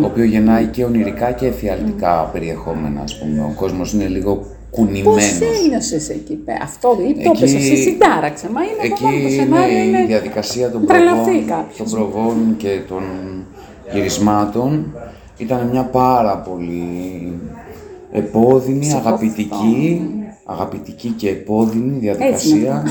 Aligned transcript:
το 0.00 0.06
οποίο 0.06 0.24
γεννάει 0.24 0.66
και 0.66 0.84
ονειρικά 0.84 1.32
και 1.32 1.46
εφιαλτικά 1.46 2.30
περιεχόμενα, 2.32 3.00
ας 3.00 3.18
πούμε. 3.18 3.40
Ο 3.40 3.52
κόσμος 3.56 3.92
είναι 3.92 4.06
λίγο 4.06 4.46
κουνημένος. 4.70 5.38
Πώς 5.38 5.64
ένιωσες 5.64 6.08
εκεί 6.08 6.34
πέρα, 6.34 6.58
αυτό 6.62 6.96
ή 7.08 7.22
το 7.24 7.32
είπες 7.36 7.54
εσύ 7.54 7.76
συντάραξε, 7.76 8.50
μα 8.50 8.60
είναι 8.62 8.72
Εκεί 8.82 8.92
από 8.92 9.06
μόνο 9.06 9.16
το 9.16 9.28
είναι 9.28 9.42
σενάριο, 9.42 9.78
η 9.78 9.88
είναι... 9.88 10.04
διαδικασία 10.06 10.70
των 10.70 10.86
τρελαθεί 10.86 11.14
προβών, 11.14 11.46
κάποιος. 11.46 11.76
των 11.76 11.98
προβών 11.98 12.54
και 12.56 12.80
των 12.88 13.02
γυρισμάτων. 13.92 14.94
Ήταν 15.38 15.68
μια 15.68 15.84
πάρα 15.84 16.38
πολύ 16.38 17.32
επώδυνη, 18.12 18.92
αγαπητική, 18.92 20.10
αγαπητική 20.44 21.08
και 21.08 21.28
επώδυνη 21.28 21.98
διαδικασία, 21.98 22.82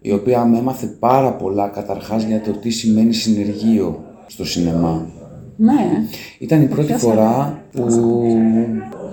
η 0.00 0.12
οποία 0.12 0.44
με 0.44 0.58
έμαθε 0.58 0.86
πάρα 0.86 1.32
πολλά 1.32 1.68
καταρχάς 1.68 2.22
για 2.22 2.40
το 2.40 2.50
τι 2.50 2.70
σημαίνει 2.70 3.12
συνεργείο 3.12 4.04
στο 4.26 4.44
σινεμά. 4.44 5.06
Ναι, 5.60 6.02
Ήταν 6.38 6.62
η 6.62 6.66
πρώτη 6.66 6.92
φορά 6.92 7.62
που 7.72 7.86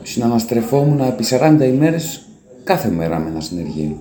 συναναστρεφόμουν 0.04 1.00
επί 1.00 1.24
40 1.30 1.58
ημέρες 1.74 2.28
κάθε 2.64 2.90
μέρα 2.90 3.20
με 3.20 3.30
ένα 3.30 3.40
συνεργείο. 3.40 3.98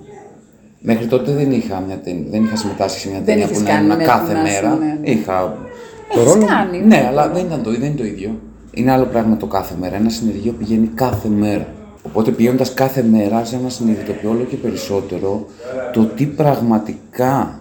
Μέχρι 0.81 1.07
τότε 1.07 1.33
δεν 1.33 1.51
είχα, 1.51 1.81
μια 1.87 1.97
ταινία, 1.99 2.25
δεν 2.31 2.45
είχα 2.45 2.57
συμμετάσχει 2.57 2.99
σε 3.01 3.09
μια 3.09 3.21
ταινία 3.21 3.45
είχες 3.45 3.57
που 3.59 3.63
να 3.63 3.71
κάνει 3.71 3.85
ήμουν 3.85 3.97
με 3.97 4.05
κάθε 4.05 4.33
να 4.33 4.43
μέρα. 4.43 4.71
σου, 4.71 4.79
ναι, 4.79 4.99
ναι. 5.01 5.11
Είχα 5.11 5.57
το 6.15 6.21
Έχεις 6.21 6.33
ρόλο. 6.33 6.47
κάνει, 6.47 6.79
ναι, 6.79 6.85
ναι. 6.85 7.07
αλλά 7.09 7.29
δεν, 7.29 7.45
ήταν 7.47 7.63
το, 7.63 7.71
δεν 7.71 7.83
είναι 7.83 7.97
το 7.97 8.05
ίδιο. 8.05 8.41
Είναι 8.71 8.91
άλλο 8.93 9.05
πράγμα 9.05 9.37
το 9.37 9.47
κάθε 9.47 9.75
μέρα. 9.81 9.97
Ένα 9.97 10.09
συνεργείο 10.09 10.53
πηγαίνει 10.53 10.87
κάθε 10.87 11.29
μέρα. 11.29 11.67
Οπότε 12.03 12.31
πηγαίνοντας 12.31 12.75
κάθε 12.75 13.03
μέρα, 13.03 13.37
άρχισα 13.37 13.59
να 13.59 13.69
συνειδητοποιώ 13.69 14.31
όλο 14.31 14.43
και 14.45 14.57
περισσότερο 14.57 15.47
το 15.93 16.05
τι 16.05 16.27
πραγματικά 16.27 17.61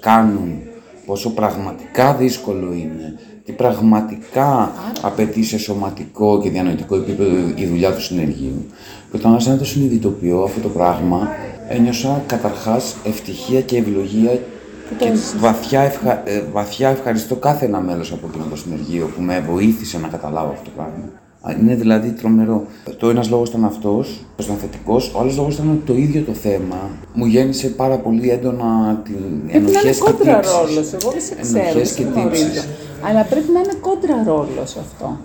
κάνουν, 0.00 0.58
πόσο 1.06 1.30
πραγματικά 1.30 2.14
δύσκολο 2.14 2.72
είναι, 2.72 3.18
τι 3.44 3.52
πραγματικά 3.52 4.72
απαιτεί 5.02 5.42
σε 5.42 5.58
σωματικό 5.58 6.40
και 6.42 6.50
διανοητικό 6.50 6.94
επίπεδο 6.96 7.34
η 7.54 7.66
δουλειά 7.66 7.92
του 7.94 8.02
συνεργείου. 8.02 8.66
Και 9.10 9.16
όταν 9.16 9.32
άρχισα 9.32 9.50
να 9.50 9.56
το 9.58 9.64
συνειδητοποιώ 9.64 10.42
αυτό 10.42 10.60
το 10.60 10.68
πράγμα, 10.68 11.28
ένιωσα 11.68 12.22
καταρχάς 12.26 12.96
ευτυχία 13.04 13.60
και 13.60 13.76
ευλογία 13.76 14.38
και 14.98 15.10
βαθιά, 15.38 15.80
ευχα... 15.80 16.22
ε, 16.28 16.42
βαθιά 16.52 16.88
ευχαριστώ 16.88 17.34
κάθε 17.36 17.64
ένα 17.66 17.80
μέλος 17.80 18.12
από 18.12 18.26
εκείνο 18.28 18.44
το 18.50 18.56
συνεργείο 18.56 19.10
που 19.16 19.22
με 19.22 19.44
βοήθησε 19.50 19.98
να 19.98 20.08
καταλάβω 20.08 20.50
αυτό 20.52 20.64
το 20.64 20.70
πράγμα. 20.76 21.04
Α, 21.40 21.52
Είναι 21.60 21.74
δηλαδή 21.74 22.10
τρομερό. 22.10 22.64
Το 22.98 23.08
ένας 23.08 23.30
λόγος 23.30 23.48
ήταν 23.48 23.64
αυτός, 23.64 24.24
που 24.36 24.42
ήταν 24.42 24.56
θετικός, 24.56 25.12
ο 25.14 25.20
άλλος 25.20 25.36
λόγος 25.36 25.54
ήταν 25.54 25.70
ότι 25.70 25.82
το 25.86 25.94
ίδιο 25.94 26.22
το 26.22 26.32
θέμα 26.32 26.90
μου 27.14 27.24
γέννησε 27.24 27.68
πάρα 27.68 27.96
πολύ 27.96 28.30
έντονα 28.30 29.00
την 29.04 29.14
πρέπει 29.14 29.52
να 29.52 29.58
είναι 29.58 29.66
ενοχές 29.68 29.96
και 29.98 30.02
κόντρα 30.02 30.34
τύψεις. 30.36 30.52
ρόλος, 30.56 30.92
εγώ 30.92 31.10
δεν 31.10 31.20
σε 31.20 31.34
ξέρω, 31.40 31.52
δεν 31.52 31.62
Ενοχές 31.66 31.88
σε 31.88 31.94
και 31.94 32.02
γνωρίζω. 32.02 32.44
τύψεις. 32.44 32.68
Αλλά 33.08 33.22
πρέπει 33.22 33.52
να 33.52 33.58
είναι 33.60 33.72
κόντρα 33.80 34.22
ρόλος 34.26 34.76
αυτό. 34.76 35.18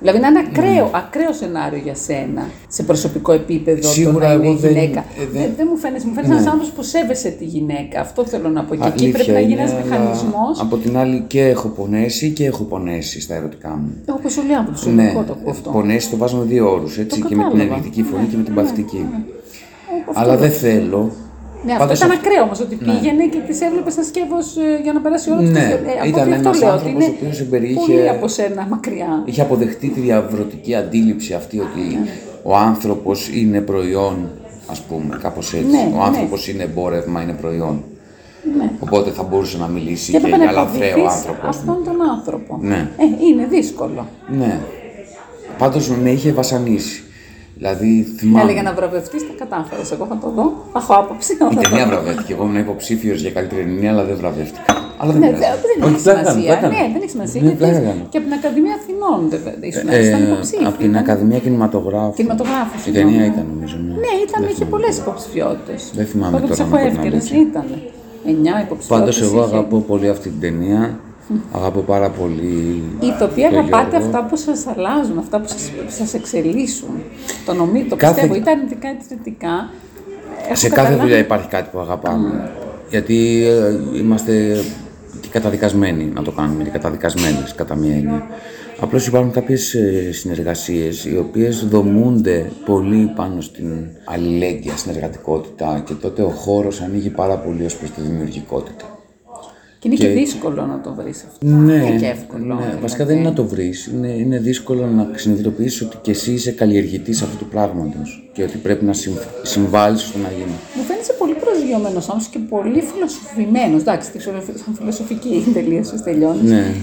Δηλαδή 0.00 0.20
να 0.20 0.28
είναι 0.28 0.38
ακραίο, 0.48 0.90
ακραίο 0.94 1.32
σενάριο 1.32 1.80
για 1.84 1.94
σένα, 1.94 2.42
σε 2.68 2.82
προσωπικό 2.82 3.32
επίπεδο, 3.32 3.88
Σίγουρα 3.88 4.12
το 4.12 4.26
να 4.28 4.32
είναι 4.32 4.46
εγώ 4.46 4.54
δεν- 4.56 4.70
γυναίκα. 4.72 5.00
ε, 5.00 5.04
δεν- 5.32 5.42
δεν, 5.42 5.50
δεν 5.56 5.66
μου 5.70 5.76
φαίνεται, 5.76 6.04
μου 6.06 6.14
φαίνεται 6.14 6.32
Ναι. 6.32 6.38
ένας 6.40 6.46
άνθρωπος 6.52 6.70
που 6.74 6.82
σέβεσαι 6.82 7.28
τη 7.30 7.44
γυναίκα. 7.44 8.00
Αυτό 8.00 8.24
θέλω 8.26 8.48
να 8.48 8.64
πω. 8.64 8.74
Και 8.74 8.86
εκεί 8.86 8.92
Αλήθεια 9.02 9.12
πρέπει 9.12 9.30
να 9.30 9.40
γίνει 9.40 9.52
είναι, 9.52 9.60
ένας 9.60 9.72
αλλά 9.72 9.82
μηχανισμός. 9.84 10.60
Από 10.60 10.76
την 10.76 10.96
άλλη 10.96 11.24
και 11.26 11.42
έχω 11.46 11.68
πονέσει 11.68 12.30
και 12.30 12.44
έχω 12.44 12.62
πονέσει 12.62 13.20
στα 13.20 13.34
ερωτικά 13.34 13.68
μου. 13.68 13.90
Έχω 14.08 14.18
πει 14.18 14.38
όλοι 14.40 14.54
άνθρωποι, 14.54 14.78
στο 14.78 14.90
Ναι, 14.90 15.02
ελληνικό 15.02 15.22
το 15.22 15.32
ακούω 15.32 15.50
αυτό. 15.50 15.70
πονέσει 15.70 16.10
το 16.10 16.16
βάζω 16.16 16.36
με 16.36 16.44
δύο 16.44 16.70
όρους, 16.70 16.98
έτσι, 16.98 17.20
Το 17.20 17.28
και 17.28 17.34
με 17.34 17.42
την 17.42 17.50
κατάλαβα. 17.50 17.74
ενεργητική 17.74 18.02
φωνή 18.02 18.26
και 18.26 18.36
με 18.36 18.42
την 18.42 18.54
παυτική. 18.54 19.06
Αυτό 20.08 20.20
Αλλά 20.20 20.34
το- 20.34 20.40
δεν 20.40 20.50
θέλω. 20.50 21.10
Ναι, 21.66 21.72
αυτό 21.72 21.84
Πάντως 21.84 21.98
ήταν 21.98 22.10
αυτό- 22.10 22.22
ακραίο 22.26 22.42
όμως, 22.42 22.60
ότι 22.60 22.74
πήγαινε 22.74 23.24
και 23.32 23.38
τη 23.48 23.64
έβλεπες 23.66 23.92
σαν 23.94 24.04
σκεύος 24.04 24.46
για 24.82 24.92
να 24.92 25.00
περάσει 25.00 25.30
ώρα 25.30 25.40
Ναι, 25.40 25.80
ήταν 26.06 26.22
αυτό 26.32 26.34
ένας 26.34 26.60
λέω, 26.60 26.70
άνθρωπος 26.70 26.80
ότι 26.80 26.90
είναι 26.90 27.04
ο 27.04 27.14
οποίος 27.20 27.40
εμπεριείχε- 27.40 27.78
Πολύ 27.86 28.08
από 28.08 28.28
σένα 28.28 28.66
μακριά. 28.70 29.22
Είχε 29.24 29.40
αποδεχτεί 29.40 29.88
τη 29.88 30.00
διαβρωτική 30.00 30.74
αντίληψη 30.74 31.34
αυτή 31.34 31.58
ότι 31.58 31.84
ο 32.42 32.56
άνθρωπος 32.56 33.28
είναι 33.40 33.60
προϊόν, 33.60 34.16
ας 34.70 34.80
πούμε, 34.80 35.18
κάπως 35.22 35.54
έτσι. 35.54 35.66
Ναι, 35.70 35.88
ο 35.94 35.98
ναι. 35.98 36.04
άνθρωπος 36.04 36.48
είναι 36.48 36.62
εμπόρευμα, 36.62 37.22
είναι 37.22 37.32
προϊόν. 37.40 37.84
Ναι. 38.58 38.70
Οπότε 38.80 39.10
θα 39.10 39.22
μπορούσε 39.22 39.58
να 39.58 39.66
μιλήσει 39.66 40.12
Και 40.12 40.18
και 40.18 40.24
έπρεπε 40.26 40.36
για 40.36 40.46
να 40.46 40.52
λαθρέο 40.52 40.88
αποδειχθείς 40.90 41.16
άνθρωπο. 41.18 41.46
αυτόν 41.46 41.78
τον 41.84 41.96
άνθρωπο. 42.16 42.58
Ναι. 42.60 42.88
Ε, 42.96 43.04
είναι 43.28 43.46
δύσκολο. 43.50 44.06
Ναι. 44.38 44.58
Πάντως 45.58 45.88
με 45.88 46.10
είχε 46.10 46.32
βασανίσει. 46.32 47.02
Δηλαδή 47.58 47.90
θυμάμαι. 48.18 48.42
Έλεγε 48.42 48.62
να 48.62 48.72
βραβευτεί, 48.78 49.18
τα 49.28 49.34
κατάφερες. 49.44 49.90
Εγώ 49.94 50.04
θα 50.10 50.18
το 50.22 50.28
δω. 50.36 50.46
Θα 50.72 50.78
έχω 50.82 50.92
άποψη. 51.02 51.32
Η 51.32 51.56
ταινία 51.68 51.86
βραβεύτηκε. 51.86 52.32
Εγώ 52.32 52.42
ήμουν 52.44 52.56
υποψήφιος 52.66 53.20
για 53.20 53.30
καλύτερη 53.30 53.62
ταινία, 53.62 53.90
αλλά 53.92 54.04
δεν 54.04 54.16
βραβεύτηκα. 54.16 54.72
Αλλά 55.00 55.12
δεν 55.12 55.20
Ναι, 55.20 55.26
πειράζει. 55.26 55.42
δεν 55.62 55.84
Όχι, 55.86 55.94
έχει 55.94 56.02
πλάκα 56.02 56.22
κάνω, 56.22 56.30
σημασία. 56.30 56.50
πλάκα 56.52 56.68
Ναι, 56.74 56.80
κάνω. 56.82 56.92
δεν 56.94 57.00
έχει 57.04 57.10
σημασία. 57.16 57.40
Ναι, 57.42 57.46
γιατί 57.48 57.62
πλάκα 57.62 57.80
κάνω. 57.88 58.02
και 58.12 58.18
από 58.20 58.26
την 58.28 58.34
Ακαδημία 58.40 58.74
Αθηνών 58.80 59.18
δεν 59.32 59.56
ήσουν. 59.70 59.86
Ε, 59.88 59.98
Ήταν 60.08 60.22
υποψήφιος. 60.30 60.68
από 60.70 60.76
την 60.82 60.90
ήταν- 60.90 61.02
Ακαδημία 61.04 61.38
Κινηματογράφου. 61.46 62.14
Κινηματογράφου, 62.20 62.74
Η 62.78 62.80
συγγνώμη. 62.84 63.06
ταινία 63.10 63.24
ήταν 63.32 63.44
νομίζω. 63.52 63.76
Ναι, 63.86 63.94
Ναι, 64.04 64.12
ήταν, 64.26 64.38
Δεν 64.40 64.48
είχε 64.50 64.58
θυμάμαι 64.58 64.72
πολλές 64.74 64.92
τώρα. 64.96 65.04
υποψηφιότητες. 65.06 65.80
Δεν 65.98 66.06
θυμάμαι 66.12 66.34
Τότε 66.36 66.46
τώρα 66.52 66.62
έχω 66.62 66.70
να 66.70 66.76
πω 66.76 66.82
την 66.86 66.92
εύκαιρες. 66.94 67.24
αλήθεια. 67.24 67.40
Ήταν. 67.50 67.66
Εννιά 68.30 68.54
υποψηφιότητες. 68.66 68.92
Πάντως 68.94 69.16
εγώ 69.26 69.38
αγαπώ 69.48 69.76
πολύ 69.90 70.08
αυτή 70.14 70.28
την 70.34 70.40
ταινία. 70.46 70.82
Αγαπώ 71.52 71.80
πάρα 71.80 72.10
πολύ. 72.10 72.82
Οι 73.00 73.06
ηθοποιοί 73.06 73.44
τον 73.44 73.58
αγαπάτε 73.58 73.88
Γιώργο. 73.90 74.06
αυτά 74.06 74.24
που 74.24 74.36
σας 74.36 74.66
αλλάζουν, 74.66 75.18
αυτά 75.18 75.40
που 75.40 75.48
σας, 75.48 75.70
σας 75.88 76.14
εξελίσσουν. 76.14 76.88
Το 77.46 77.54
νομίζω, 77.54 77.84
το 77.88 77.96
Κάθε- 77.96 78.12
πιστεύω, 78.14 78.34
είτε 78.34 78.50
αρνητικά 78.50 78.90
είτε 78.90 79.04
θετικά. 79.08 79.70
Έχω 80.46 80.54
Σε 80.54 80.68
κάθε 80.68 80.80
καταλάβει- 80.80 81.00
δουλειά 81.00 81.18
υπάρχει 81.18 81.48
κάτι 81.48 81.68
που 81.72 81.78
αγαπάμε. 81.78 82.50
Γιατί 82.90 83.44
ε, 83.46 83.98
είμαστε 83.98 84.64
και 85.20 85.28
καταδικασμένοι 85.30 86.04
να 86.14 86.22
το 86.22 86.30
κάνουμε, 86.30 86.62
και 86.64 86.70
καταδικασμένες 86.70 87.54
κατά 87.54 87.74
μία 87.74 87.94
έννοια. 87.94 88.26
Απλώς 88.80 89.06
υπάρχουν 89.06 89.30
κάποιες 89.32 89.74
ε, 89.74 90.12
συνεργασίες 90.12 91.04
οι 91.04 91.16
οποίες 91.18 91.66
δομούνται 91.68 92.50
πολύ 92.64 93.12
πάνω 93.16 93.40
στην 93.40 93.86
αλληλέγγυα 94.04 94.76
συνεργατικότητα 94.76 95.82
και 95.86 95.94
τότε 95.94 96.22
ο 96.22 96.28
χώρος 96.28 96.80
ανοίγει 96.80 97.08
πάρα 97.10 97.36
πολύ 97.38 97.64
ως 97.64 97.76
προς 97.76 97.90
τη 97.90 98.00
δημιουργικότητα. 98.00 98.95
Και 99.88 99.92
είναι 99.94 100.12
και, 100.14 100.20
και- 100.20 100.24
δύσκολο 100.24 100.66
να 100.66 100.80
το 100.80 100.94
βρεις 100.94 101.24
αυτό. 101.28 101.46
Ναι, 101.46 101.72
Δεν 101.72 101.86
είναι 101.86 101.96
και 101.98 102.06
εύκολο. 102.06 102.44
ναι. 102.54 102.60
δηλαδή. 102.62 102.80
βασικά 102.80 103.04
δεν 103.04 103.16
είναι 103.16 103.28
να 103.28 103.34
το 103.34 103.44
βρεις. 103.44 103.86
Είναι, 103.86 104.08
είναι 104.08 104.38
δύσκολο 104.38 104.86
να 104.86 105.10
συνειδητοποιήσεις 105.14 105.80
ότι 105.82 105.96
και 106.02 106.10
εσύ 106.10 106.32
είσαι 106.32 106.50
καλλιεργητής 106.50 107.22
αυτού 107.22 107.36
του 107.36 107.48
πράγματος 107.48 108.30
και 108.32 108.42
ότι 108.42 108.56
πρέπει 108.58 108.84
να 108.84 108.92
συμ, 108.92 109.12
συμβάλλεις 109.42 110.02
ώστε 110.04 110.18
να 110.18 110.28
γίνει. 110.28 110.54
Μου 110.76 110.82
φαίνεσαι 110.82 111.12
πολύ 111.18 111.34
προσγειωμένος 111.34 112.08
όμως 112.08 112.26
και 112.26 112.38
πολύ 112.38 112.80
φιλοσοφημένος. 112.82 113.80
Εντάξει, 113.80 114.10
τη 114.10 114.18
φιλοσοφ- 114.18 114.58
σαν 114.64 114.74
φιλοσοφική 114.78 115.44
τελείωσες, 115.56 116.02
τελειώνεις. 116.02 116.50
Ναι. 116.50 116.74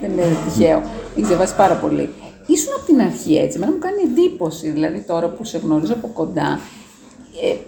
δεν 0.00 0.10
είναι 0.10 0.22
τυχαίο. 0.44 0.82
Έχει 1.16 1.26
διαβάσει 1.26 1.56
πάρα 1.56 1.74
πολύ. 1.74 2.08
Ήσουν 2.46 2.72
από 2.76 2.86
την 2.86 3.00
αρχή 3.00 3.36
έτσι. 3.36 3.56
Εμένα 3.56 3.72
μου 3.72 3.78
κάνει 3.78 3.96
εντύπωση, 4.10 4.68
δηλαδή 4.70 5.04
τώρα 5.06 5.28
που 5.28 5.44
σε 5.44 5.58
γνωρίζω 5.58 5.92
από 5.92 6.06
κοντά. 6.08 6.60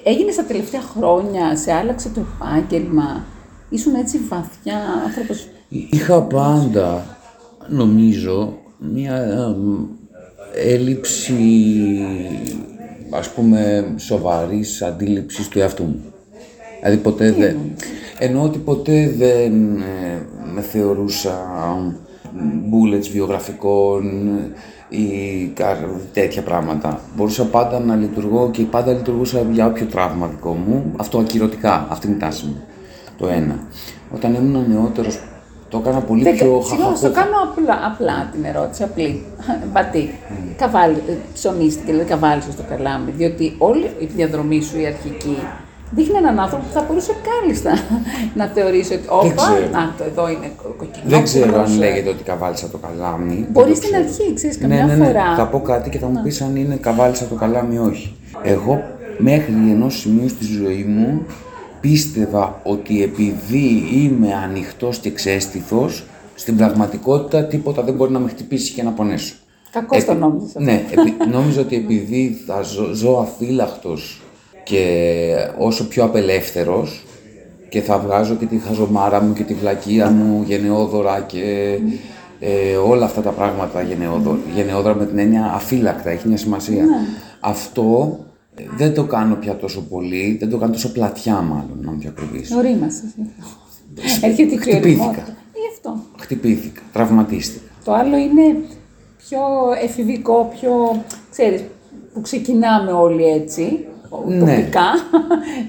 Ε, 0.05 0.11
έγινε 0.11 0.31
στα 0.33 0.45
τελευταία 0.45 0.81
χρόνια, 0.81 1.57
σε 1.57 1.73
άλλαξε 1.73 2.09
το 2.09 2.21
επάγγελμα; 2.35 3.25
Ήσουν 3.71 3.95
έτσι 3.95 4.19
βαθιά 4.29 4.79
άνθρωπος. 5.07 5.49
Είχα 5.69 6.23
πάντα, 6.23 7.17
νομίζω, 7.69 8.59
μια 8.79 9.17
εμ, 9.17 9.85
έλλειψη, 10.55 11.35
ας 13.11 13.31
πούμε, 13.31 13.93
σοβαρής 13.97 14.83
αντίληψης 14.83 15.49
του 15.49 15.59
εαυτού 15.59 15.83
μου. 15.85 16.01
Δηλαδή 16.79 16.97
ποτέ 16.97 17.33
δεν... 17.33 17.57
Εννοώ 18.19 18.43
ότι 18.45 18.59
ποτέ 18.59 19.15
δεν 19.17 19.77
ε, 19.77 20.23
με 20.55 20.61
θεωρούσα 20.61 21.33
bullets 22.71 23.09
βιογραφικών 23.13 24.05
ή 24.89 25.07
κα- 25.55 26.01
τέτοια 26.13 26.43
πράγματα. 26.43 27.01
Μπορούσα 27.17 27.45
πάντα 27.47 27.79
να 27.81 27.97
λειτουργώ 27.97 28.51
και 28.51 28.63
πάντα 28.63 28.93
λειτουργούσα 28.93 29.47
για 29.53 29.67
όποιο 29.67 29.87
τραύμα 29.87 30.27
δικό 30.27 30.53
μου. 30.53 30.93
Αυτό 30.97 31.19
ακυρωτικά, 31.19 31.87
αυτή 31.91 32.07
είναι 32.07 32.17
η 32.17 32.19
τάση 32.19 32.45
μου. 32.47 32.57
Το 33.21 33.29
ένα. 33.29 33.55
Όταν 34.15 34.35
ήμουν 34.35 34.65
νεότερος, 34.69 35.21
το 35.69 35.79
έκανα 35.85 36.01
πολύ 36.01 36.23
Δεν, 36.23 36.35
πιο 36.35 36.63
συγγνώμη, 36.67 36.97
στο 36.97 37.07
χαχαχόχα. 37.07 37.21
κάνω 37.21 37.37
απλά, 37.51 37.77
απλά 37.93 38.29
την 38.33 38.45
ερώτηση, 38.45 38.83
απλή. 38.83 39.23
Μπατή. 39.73 40.15
Καβάλι, 40.57 41.03
ε, 41.09 41.13
ψωνίστηκε, 41.35 41.91
δηλαδή 41.93 42.09
καβάλισες 42.11 42.53
στο 42.53 42.63
καλάμι. 42.69 43.11
Διότι 43.17 43.55
όλη 43.59 43.85
η 43.99 44.05
διαδρομή 44.17 44.63
σου, 44.63 44.81
η 44.81 44.87
αρχική, 44.87 45.37
δείχνει 45.91 46.17
έναν 46.17 46.41
άνθρωπο 46.41 46.63
που 46.67 46.73
θα 46.73 46.85
μπορούσε 46.89 47.13
κάλλιστα 47.29 47.73
να 48.39 48.45
θεωρήσει 48.55 48.93
ότι. 48.95 49.05
Όπα, 49.09 49.35
ξέρω. 49.35 49.67
να 49.73 49.95
το 49.99 50.05
εδώ 50.05 50.29
είναι 50.29 50.51
κο- 50.63 50.75
κοκκινό. 50.79 51.05
Δεν 51.07 51.23
ξέρω 51.23 51.45
αν 51.47 51.53
πουρός, 51.53 51.75
ε». 51.75 51.79
λέγεται 51.79 52.09
ότι 52.09 52.23
καβάλισα 52.23 52.69
το 52.69 52.79
καλάμι. 52.79 53.35
δεν 53.35 53.47
Μπορείς 53.51 53.71
το 53.81 53.87
στην 53.87 53.89
ξέρω. 53.91 54.05
αρχή, 54.05 54.35
ξέρεις, 54.35 54.59
Ναι, 54.59 54.63
καμιά 54.67 54.85
ναι, 54.87 54.95
ναι. 54.95 55.05
φορά. 55.07 55.35
Θα 55.37 55.47
πω 55.47 55.61
κάτι 55.61 55.91
και 55.91 55.99
θα 55.99 56.07
μου 56.07 56.21
πεις 56.23 56.41
αν 56.41 56.57
είναι 56.57 56.77
καβάλισα 56.77 57.25
το 57.25 57.35
καλάμι 57.35 57.75
ή 57.75 57.79
όχι. 57.79 58.15
Εγώ 58.43 58.83
μέχρι 59.19 59.53
ενός 59.53 59.99
σημείου 59.99 60.29
στη 60.29 60.45
ζωή 60.45 60.85
μου 60.89 61.23
πίστευα 61.81 62.61
ότι 62.63 63.03
επειδή 63.03 63.85
είμαι 63.93 64.35
ανοιχτός 64.35 64.99
και 64.99 65.11
ξέστηθος, 65.11 66.05
στην 66.35 66.57
πραγματικότητα 66.57 67.45
τίποτα 67.45 67.83
δεν 67.83 67.95
μπορεί 67.95 68.13
να 68.13 68.19
με 68.19 68.29
χτυπήσει 68.29 68.73
και 68.73 68.83
να 68.83 68.91
πονέσω. 68.91 69.35
Κακώς 69.71 70.05
το 70.05 70.15
νόμιζες 70.15 70.49
αυτό. 70.49 70.61
Ναι, 70.61 70.85
επει, 70.91 71.31
νόμιζα 71.31 71.61
ότι 71.61 71.77
επειδή 71.77 72.43
θα 72.47 72.63
ζω, 72.63 72.93
ζω 72.93 73.19
αφύλακτος 73.19 74.21
και 74.65 75.35
όσο 75.59 75.89
πιο 75.89 76.05
απελεύθερος 76.05 77.05
και 77.69 77.81
θα 77.81 77.99
βγάζω 77.99 78.35
και 78.35 78.47
τη 78.47 78.59
χαζομάρα 78.59 79.23
μου 79.23 79.33
και 79.33 79.43
τη 79.43 79.55
βλακεία 79.55 80.11
μου 80.11 80.43
γενναιόδωρα 80.47 81.21
και 81.21 81.79
ε, 82.41 82.77
όλα 82.77 83.05
αυτά 83.05 83.21
τα 83.21 83.31
πράγματα 83.31 83.83
γενναιόδωρα, 83.83 84.39
γενναιόδωρα 84.55 84.95
με 84.95 85.07
την 85.07 85.19
έννοια 85.19 85.53
αφύλακτα, 85.55 86.11
έχει 86.11 86.29
μια 86.29 86.37
σημασία. 86.37 86.85
Αυτό 87.41 88.19
ε, 88.19 88.30
δεν 88.77 88.95
το 88.95 89.05
κάνω 89.05 89.35
πια 89.35 89.57
τόσο 89.57 89.81
πολύ, 89.81 90.37
δεν 90.41 90.51
το 90.51 90.59
κάνω 90.59 90.73
τόσο 90.73 90.93
πλατιά 90.93 91.35
μάλλον, 91.41 91.79
να 91.81 91.91
είμαι 91.91 92.01
πιο 92.01 92.11
ακριβής. 92.11 92.51
Ορίμασε. 92.53 93.03
Έρχεται 94.23 94.55
η 94.55 94.57
Χτυπήθηκα. 94.59 95.25
Γι' 95.55 95.71
αυτό. 95.75 95.97
Χτυπήθηκα, 96.21 96.81
τραυματίστηκα. 96.93 97.65
Το 97.85 97.93
άλλο 97.93 98.17
είναι 98.17 98.57
πιο 99.29 99.41
εφηβικό, 99.83 100.53
πιο, 100.61 101.03
ξέρεις, 101.31 101.63
που 102.15 102.21
ξεκινάμε 102.21 102.93
όλοι 102.93 103.25
έτσι, 103.25 103.85
Ναι. 104.27 104.39
τοπικά, 104.39 104.83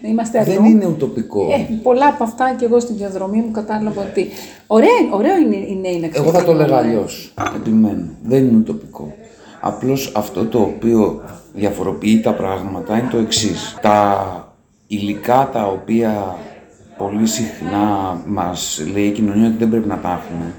να 0.01 0.09
είμαστε 0.09 0.39
αλλού. 0.39 0.51
Δεν 0.51 0.65
είναι 0.65 0.85
ουτοπικό. 0.85 1.47
Ε, 1.51 1.73
πολλά 1.83 2.07
από 2.07 2.23
αυτά 2.23 2.55
και 2.57 2.65
εγώ 2.65 2.79
στη 2.79 2.93
διαδρομή 2.93 3.37
μου 3.37 3.51
κατάλαβα 3.51 4.01
ότι 4.01 4.27
ωραίο, 4.67 4.89
ωραίο 5.11 5.37
είναι 5.37 5.55
οι 5.55 5.79
νέοι 5.81 5.99
να 5.99 6.09
Εγώ 6.13 6.31
θα 6.31 6.43
το 6.43 6.51
έλεγα 6.51 6.65
ξεκινούν. 6.65 6.87
αλλιώς. 6.95 7.33
Επιμένω. 7.55 8.07
Δεν 8.23 8.47
είναι 8.47 8.57
ουτοπικό. 8.57 9.13
Απλώς 9.61 10.11
αυτό 10.15 10.45
το 10.45 10.59
οποίο 10.59 11.21
διαφοροποιεί 11.53 12.19
τα 12.19 12.33
πράγματα 12.33 12.97
είναι 12.97 13.07
το 13.11 13.17
εξής. 13.17 13.77
Τα 13.81 14.25
υλικά 14.87 15.49
τα 15.53 15.65
οποία 15.65 16.35
πολύ 16.97 17.27
συχνά 17.27 18.17
μας 18.25 18.81
λέει 18.93 19.05
η 19.05 19.11
κοινωνία 19.11 19.47
ότι 19.47 19.57
δεν 19.57 19.69
πρέπει 19.69 19.87
να 19.87 19.97
τα 19.97 20.21
έχουμε. 20.23 20.53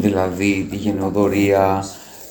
δηλαδή 0.00 0.66
τη 0.70 0.76
γενεοδορία, 0.76 1.84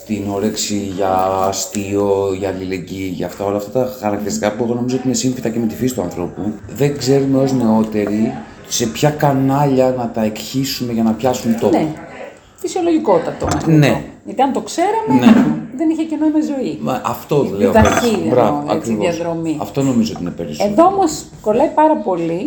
την 0.05 0.23
όρεξη 0.29 0.75
για 0.75 1.13
αστείο, 1.47 2.33
για 2.37 2.49
αλληλεγγύη, 2.49 3.11
για 3.15 3.27
αυτά 3.27 3.43
όλα 3.43 3.57
αυτά 3.57 3.71
τα 3.71 3.95
χαρακτηριστικά 3.99 4.51
που 4.51 4.63
εγώ 4.63 4.73
νομίζω 4.73 4.95
ότι 4.95 5.05
είναι 5.05 5.15
σύμφυτα 5.15 5.49
και 5.49 5.59
με 5.59 5.65
τη 5.65 5.75
φύση 5.75 5.95
του 5.95 6.01
ανθρώπου. 6.01 6.53
Δεν 6.75 6.97
ξέρουμε 6.97 7.41
ως 7.41 7.53
νεότεροι 7.53 8.33
σε 8.67 8.85
ποια 8.85 9.09
κανάλια 9.09 9.93
να 9.97 10.09
τα 10.09 10.23
εκχύσουμε 10.23 10.93
για 10.93 11.03
να 11.03 11.11
πιάσουν 11.11 11.59
τόπο. 11.59 11.77
Ναι, 11.77 11.87
φυσιολογικότατο. 12.55 13.47
αυτό. 13.55 13.71
Ναι. 13.71 14.03
Γιατί 14.25 14.41
αν 14.41 14.53
το 14.53 14.61
ξέραμε, 14.61 15.25
Ναι. 15.25 15.64
Δεν 15.77 15.89
είχε 15.89 16.03
και 16.03 16.15
νόημα 16.15 16.41
ζωή. 16.51 16.77
Μα 16.81 17.01
αυτό 17.05 17.35
λέω. 17.43 17.71
διδαχή 17.71 17.89
περισσότερο. 17.91 18.17
εννοώ, 18.21 18.29
Μπράβο, 18.33 18.57
έτσι, 18.61 18.75
ακριβώς. 18.77 19.05
διαδρομή. 19.15 19.57
Αυτό 19.61 19.81
νομίζω 19.83 20.11
ότι 20.13 20.21
είναι 20.21 20.31
περισσότερο. 20.39 20.71
Εδώ 20.73 20.85
όμως 20.93 21.25
κολλάει 21.41 21.71
πάρα 21.81 21.95
πολύ 21.95 22.41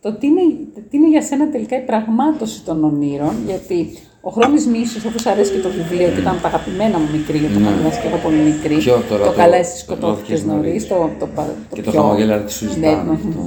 το 0.00 0.12
τι 0.12 0.26
είναι, 0.26 0.42
τι 0.90 0.96
είναι 0.96 1.08
για 1.08 1.22
σένα 1.22 1.48
τελικά 1.50 1.76
η 1.76 1.84
πραγμάτωση 1.90 2.62
των 2.64 2.84
ονείρων, 2.84 3.34
γιατί 3.46 3.78
ο 4.20 4.30
Χρόνης 4.30 4.66
Μίσος, 4.66 5.04
αφού 5.04 5.18
σου 5.20 5.30
αρέσει 5.30 5.52
και 5.52 5.58
το 5.58 5.68
βιβλίο 5.68 6.08
και 6.14 6.20
ήταν 6.20 6.32
από 6.32 6.42
τα 6.42 6.48
αγαπημένα 6.48 6.98
μου 6.98 7.08
μικρή, 7.16 7.38
γιατί 7.38 7.54
το 7.54 7.60
είχα 7.60 7.70
διαβάσει 7.70 8.00
και 8.00 8.06
εγώ 8.06 8.16
πολύ 8.26 8.36
μικρή. 8.50 8.74
Ναι. 8.74 8.80
Ποιο 8.80 9.02
τώρα, 9.08 9.24
το 9.24 9.30
το 9.30 9.36
καλά 9.36 9.56
εσύ 9.56 9.78
σκοτώθηκες 9.78 10.38
σκοτώθηκες 10.38 10.44
νωρίς, 10.44 10.88
νωρίς. 10.88 10.88
το, 10.88 10.96
το, 11.20 11.26
πα- 11.34 11.54
το 11.70 11.74
Και 11.76 11.82
το 11.82 11.90
πιο- 11.90 12.00
χαμογέλαρα 12.00 12.42
τη 12.42 12.52
συζητάμε. 12.52 13.02
Ναι, 13.02 13.12
αυτό. 13.18 13.40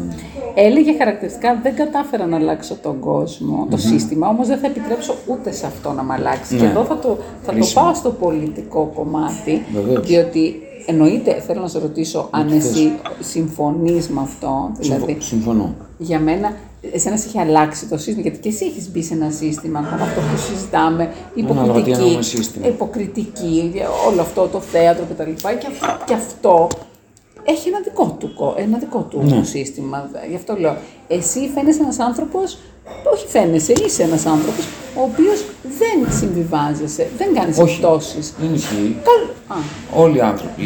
Έλεγε 0.57 0.97
χαρακτηριστικά 0.97 1.59
δεν 1.63 1.75
κατάφερα 1.75 2.25
να 2.25 2.35
αλλάξω 2.37 2.75
τον 2.81 2.99
κόσμο, 2.99 3.67
το 3.69 3.77
σύστημα, 3.77 4.27
όμως 4.27 4.47
δεν 4.47 4.57
θα 4.57 4.67
επιτρέψω 4.67 5.15
ούτε 5.27 5.51
σε 5.51 5.65
αυτό 5.65 5.91
να 5.91 6.03
με 6.03 6.13
αλλάξει. 6.13 6.55
Και 6.55 6.63
Ναι. 6.63 6.69
εδώ 6.69 6.83
θα 6.83 6.97
το, 6.99 7.17
θα 7.43 7.51
το 7.51 7.51
Χρήσιμο. 7.51 7.83
πάω 7.83 7.93
στο 7.93 8.09
πολιτικό 8.09 8.91
κομμάτι, 8.95 9.65
Βεβαίως. 9.73 10.05
διότι 10.07 10.55
εννοείται, 10.85 11.41
θέλω 11.47 11.61
να 11.61 11.67
σε 11.67 11.79
ρωτήσω 11.79 12.27
αν 12.31 12.51
εσύ 12.51 12.91
συμφωνείς 13.19 14.09
με 14.09 14.21
αυτό, 14.21 14.71
δηλαδή 14.79 15.01
Συμφω- 15.05 15.21
Συμφωνώ. 15.21 15.75
για 15.97 16.19
μένα, 16.19 16.53
εσένα 16.91 17.17
σε 17.17 17.27
έχει 17.27 17.39
αλλάξει 17.39 17.85
το 17.87 17.97
σύστημα, 17.97 18.21
γιατί 18.21 18.37
και 18.39 18.49
εσύ 18.49 18.65
έχεις 18.65 18.89
μπει 18.91 19.03
σε 19.03 19.13
ένα 19.13 19.29
σύστημα, 19.31 19.79
ακόμα 19.79 20.03
αυτό 20.03 20.19
που 20.21 20.37
συζητάμε, 20.37 21.03
Ανάλογα 21.03 21.13
τι 21.33 21.39
υποκριτική, 21.41 21.91
εννοούμε 21.91 22.21
σύστημα. 22.21 22.67
υποκριτική, 22.67 23.71
όλο 24.11 24.21
αυτό 24.21 24.47
το 24.47 24.59
θέατρο 24.59 25.03
κτλ. 25.13 25.23
Και, 25.23 25.67
αυτό- 25.67 26.03
και 26.05 26.13
αυτό 26.13 26.67
έχει 27.45 27.67
ένα 27.67 27.79
δικό 27.83 28.15
του, 28.19 28.33
κο- 28.33 28.55
ένα 28.57 28.77
δικό 28.77 28.99
του 29.09 29.21
Ναι. 29.23 29.43
σύστημα. 29.43 30.09
Γι' 30.29 30.35
αυτό 30.35 30.55
λέω, 30.59 30.77
εσύ 31.07 31.51
φαίνεσαι 31.53 31.79
ένας 31.81 31.99
άνθρωπος, 31.99 32.57
όχι 33.13 33.27
φαίνεσαι, 33.27 33.73
είσαι 33.85 34.03
ένας 34.03 34.25
άνθρωπος, 34.25 34.65
ο 34.95 35.01
οποίος 35.01 35.45
δεν 35.63 36.11
συμβιβάζεσαι, 36.17 37.07
δεν 37.17 37.33
κάνεις 37.33 37.57
Όχι. 37.59 37.73
εκπτώσεις. 37.73 38.33
Δεν 38.39 38.53
ισχύει. 38.53 38.95
Καλ- 39.03 39.33
Α, 39.47 39.55
Όλοι 39.95 40.17
οι 40.17 40.21
άνθρωποι, 40.21 40.63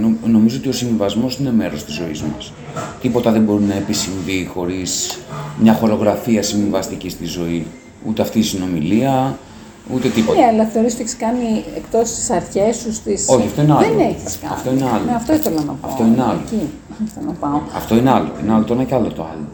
νο- 0.00 0.30
νομίζω 0.30 0.56
ότι 0.58 0.68
ο 0.68 0.72
συμβιβασμός 0.72 1.36
είναι 1.38 1.52
μέρος 1.52 1.84
της 1.84 1.94
ζωής 1.94 2.22
μας. 2.22 2.52
Τίποτα 3.00 3.30
δεν 3.32 3.42
μπορεί 3.42 3.62
να 3.62 3.74
επισυμβεί 3.74 4.50
χωρίς 4.54 5.18
μια 5.60 5.72
χορογραφία 5.74 6.42
συμβιβαστική 6.42 7.08
στη 7.08 7.24
ζωή. 7.24 7.66
Ούτε 8.08 8.22
αυτή 8.22 8.38
η 8.38 8.42
συνομιλία, 8.42 9.38
ούτε 9.94 10.08
τίποτα. 10.08 10.38
Ναι, 10.38 10.46
αλλά 10.46 10.64
θεωρείς 10.64 10.92
ότι 10.92 11.02
έχεις 11.02 11.16
κάνει 11.16 11.64
εκτός 11.76 12.14
τις 12.14 12.30
αρχές 12.30 12.76
σου, 12.76 12.92
στις... 12.92 13.28
Όχι, 13.28 13.46
αυτό 13.46 13.62
είναι 13.62 13.72
άλλο. 13.72 13.88
Δεν 13.88 13.98
έχεις 13.98 14.38
κάνει. 14.42 14.54
Αυτό 14.54 14.70
είναι 14.70 14.84
άλλο. 14.94 15.04
Ναι, 15.04 15.14
αυτό 15.14 15.34
ήθελα 15.34 15.62
να 15.62 15.72
πω. 15.72 15.88
Αυτό 15.88 16.04
είναι 16.04 16.22
άλλο. 16.22 16.40
Εκεί 16.46 16.62
ήθελα 17.06 17.26
να 17.26 17.32
πάω. 17.32 17.60
Αυτό 17.74 17.96
είναι 17.96 18.10
άλλο. 18.10 18.30
Είναι 18.42 18.52
άλλο 18.52 18.64
το 18.64 18.72
ένα 18.74 18.84
και 18.84 18.94
άλλο 18.94 19.08
το 19.12 19.22
άλλο. 19.22 19.46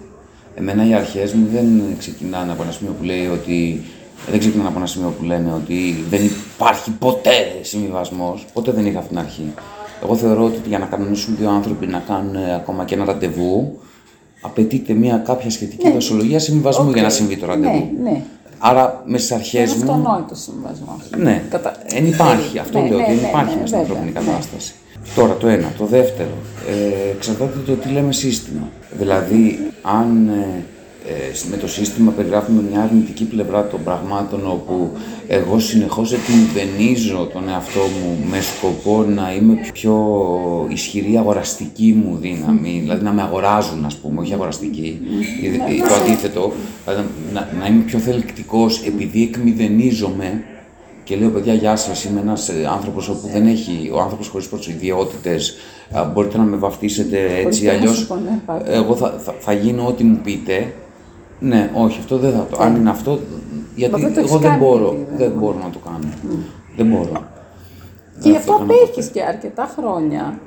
Εμένα 0.55 0.89
οι 0.89 0.95
αρχές 0.95 1.33
μου 1.33 1.47
δεν 1.53 1.67
ξεκινάνε 1.99 2.53
από 2.53 2.63
ένα 2.63 2.73
σημείο 2.73 2.93
που 2.99 3.05
λέει 3.05 3.27
ότι. 3.27 3.83
Δεν 4.31 4.39
ξεκινάνε 4.39 4.69
από 4.69 4.79
ένα 4.79 4.87
σημείο 4.87 5.15
που 5.19 5.25
λένε 5.25 5.53
ότι 5.55 6.05
δεν 6.11 6.21
υπάρχει 6.55 6.91
ποτέ 6.91 7.59
συμβιβασμός. 7.61 8.47
Ποτέ 8.53 8.73
δεν 8.73 8.87
είχα 8.87 8.99
αυτή 8.99 9.11
την 9.11 9.19
αρχή. 9.19 9.53
Εγώ 10.03 10.17
θεωρώ 10.17 10.45
ότι 10.45 10.61
για 10.69 10.79
να 10.79 10.87
κανονίσουν 10.87 11.37
δύο 11.39 11.51
άνθρωποι 11.51 11.87
να 11.87 11.99
κάνουν 11.99 12.35
ε, 12.35 12.55
ακόμα 12.55 12.85
και 12.85 12.95
ένα 12.95 13.05
ραντεβού, 13.05 13.79
απαιτείται 14.41 14.93
μια 14.93 15.17
κάποια 15.17 15.51
σχετική 15.51 15.93
δοσολογία 15.93 16.39
συμβιβασμού 16.39 16.91
για 16.91 17.03
να 17.03 17.09
συμβεί 17.09 17.37
το 17.37 17.47
ραντεβού. 17.47 17.91
Ναι, 18.03 18.11
ναι. 18.11 18.23
Άρα 18.59 19.03
μες 19.07 19.23
στις 19.23 19.33
αρχές 19.37 19.73
Είναι 19.75 19.85
μου. 19.85 19.93
αυτονόητο 19.93 20.35
συμβασμό. 20.35 21.01
Ναι, 21.17 21.43
δεν 21.89 22.07
υπάρχει. 22.07 22.59
Αυτό 22.59 22.79
Ναι, 22.81 22.89
λέω, 22.89 22.99
ναι, 22.99 23.07
δεν 23.07 23.15
ναι, 23.17 23.29
υπάρχει 23.29 23.55
ναι, 23.55 23.61
μέσα 23.61 23.67
στην 23.67 23.79
βέβαια, 23.87 23.97
ανθρώπινη 24.03 24.13
ναι. 24.13 24.19
κατάσταση. 24.33 24.75
Τώρα 25.15 25.35
το 25.37 25.47
ένα. 25.47 25.73
Το 25.79 25.85
δεύτερο, 25.87 26.35
ε, 26.69 27.11
εξαρτάται 27.11 27.59
το 27.67 27.73
τι 27.73 27.89
λέμε 27.89 28.13
σύστημα. 28.13 28.69
Δηλαδή, 28.99 29.71
αν 29.83 30.29
ε, 30.29 30.33
ε, 30.33 30.63
με 31.51 31.57
το 31.57 31.69
σύστημα 31.69 32.11
περιγράφουμε 32.11 32.63
μια 32.71 32.83
αρνητική 32.83 33.25
πλευρά 33.25 33.67
των 33.67 33.85
πραγμάτων 33.85 34.47
όπου 34.47 34.91
εγώ 35.29 35.59
συνεχώς 35.59 36.13
επιμηδενίζω 36.13 37.29
τον 37.33 37.49
εαυτό 37.49 37.81
μου 37.81 38.19
με 38.31 38.41
σκοπό 38.41 39.03
να 39.03 39.35
είμαι 39.35 39.59
πιο 39.73 39.97
ισχυρή 40.71 41.17
αγοραστική 41.17 42.03
μου 42.05 42.17
δύναμη, 42.17 42.79
δηλαδή 42.83 43.05
να 43.05 43.13
με 43.13 43.23
αγοράζουν 43.23 43.85
ας 43.85 43.95
πούμε, 43.97 44.21
όχι 44.21 44.33
αγοραστική, 44.33 45.01
ε, 45.43 45.47
ε, 45.47 45.89
το 45.89 45.95
αντίθετο, 45.95 46.53
δηλαδή 46.85 47.09
να, 47.33 47.49
να 47.61 47.67
είμαι 47.67 47.83
πιο 47.83 47.99
θελκτικός 47.99 48.87
επειδή 48.87 49.23
εκμηδενίζομαι 49.23 50.45
και 51.05 51.17
λέω, 51.17 51.31
παιδιά, 51.31 51.55
γεια 51.55 51.77
σας. 51.77 52.05
Είμαι 52.05 52.21
ένας 52.21 52.51
άνθρωπος 52.73 53.09
όπου 53.09 53.29
δεν 53.33 53.47
έχει. 53.47 53.91
Ο 53.95 54.01
άνθρωπος 54.01 54.29
χωρίς 54.29 54.49
προσυδειότητες. 54.49 55.57
Μπορείτε 56.13 56.39
να 56.39 56.45
με 56.45 56.57
βαφτίσετε 56.57 57.37
έτσι, 57.45 57.65
να 57.65 57.73
αλλιώς. 57.73 57.97
σου 57.97 58.07
πω, 58.07 58.15
ναι, 58.15 58.41
πάρε. 58.47 58.75
Εγώ 58.75 58.97
θα, 58.97 59.15
θα, 59.25 59.35
θα 59.39 59.53
γίνω 59.53 59.87
ό,τι 59.87 60.05
μου 60.05 60.21
πείτε. 60.25 60.73
Ναι, 61.45 61.71
όχι, 61.75 61.99
αυτό 61.99 62.19
δεν 62.19 62.33
θα 62.33 62.47
το. 62.51 62.63
Αν 62.63 62.77
είναι 62.77 62.91
αυτό. 62.91 63.21
Γιατί 63.75 64.01
δεν 64.01 64.15
το 64.15 64.21
έχεις 64.21 64.31
εγώ 64.31 64.41
δεν 64.41 64.51
κάνει, 64.51 64.63
μπορώ. 64.65 64.91
δηλαδή, 64.91 65.17
Δεν 65.17 65.33
μπορώ 65.39 65.59
να 65.63 65.71
το 65.71 65.79
κάνω. 65.85 66.09
Δεν 66.77 66.87
μπορώ. 66.87 67.25
Και 68.23 68.31
γι' 68.31 68.37
αυτό 68.37 68.53
το 68.53 68.59
κάνω 68.59 68.73
απέχει 68.73 69.11
και 69.11 69.23
αρκετά 69.23 69.75
χρόνια. 69.77 70.39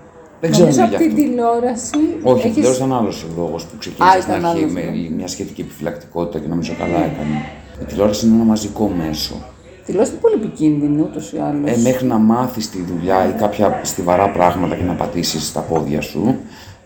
Δεν 0.41 0.51
ξέρω 0.51 0.65
Νομίζω 0.65 0.83
αν 0.83 0.93
από 0.93 1.03
είναι 1.03 1.13
την 1.13 1.23
γι' 1.23 1.29
τηλεόραση. 1.29 1.97
Όχι, 2.23 2.47
έχεις... 2.47 2.65
έχεις... 2.65 2.77
ήταν 2.77 2.93
άλλος 2.93 3.23
ο 3.23 3.27
λόγος 3.37 3.65
που 3.65 3.75
Α, 3.75 3.79
ξεκίνησε 3.79 4.21
στην 4.21 4.33
ήταν 4.33 4.45
αρχή 4.45 4.63
άλλος, 4.63 4.73
με 4.73 4.81
ναι. 4.81 5.15
μια 5.15 5.27
σχετική 5.27 5.61
επιφυλακτικότητα 5.61 6.39
και 6.39 6.47
νομίζω 6.47 6.73
καλά 6.79 6.97
έκανε. 6.97 7.37
Η 7.81 7.85
τηλεόραση 7.85 8.25
είναι 8.25 8.35
ένα 8.35 8.43
μαζικό 8.43 8.91
μέσο. 8.97 9.35
Τηλεόραση 9.85 10.11
είναι 10.11 10.21
πολύ 10.21 10.35
επικίνδυνη 10.35 11.01
ούτως 11.01 11.31
ή 11.31 11.37
άλλως. 11.37 11.71
Ε, 11.71 11.77
μέχρι 11.81 12.05
να 12.07 12.17
μάθεις 12.17 12.69
τη 12.69 12.81
δουλειά 12.81 13.27
ή 13.27 13.31
κάποια 13.31 13.79
στιβαρά 13.83 14.29
πράγματα 14.29 14.75
και 14.75 14.83
να 14.83 14.93
πατήσεις 14.93 15.51
τα 15.53 15.59
πόδια 15.59 16.01
σου, 16.01 16.35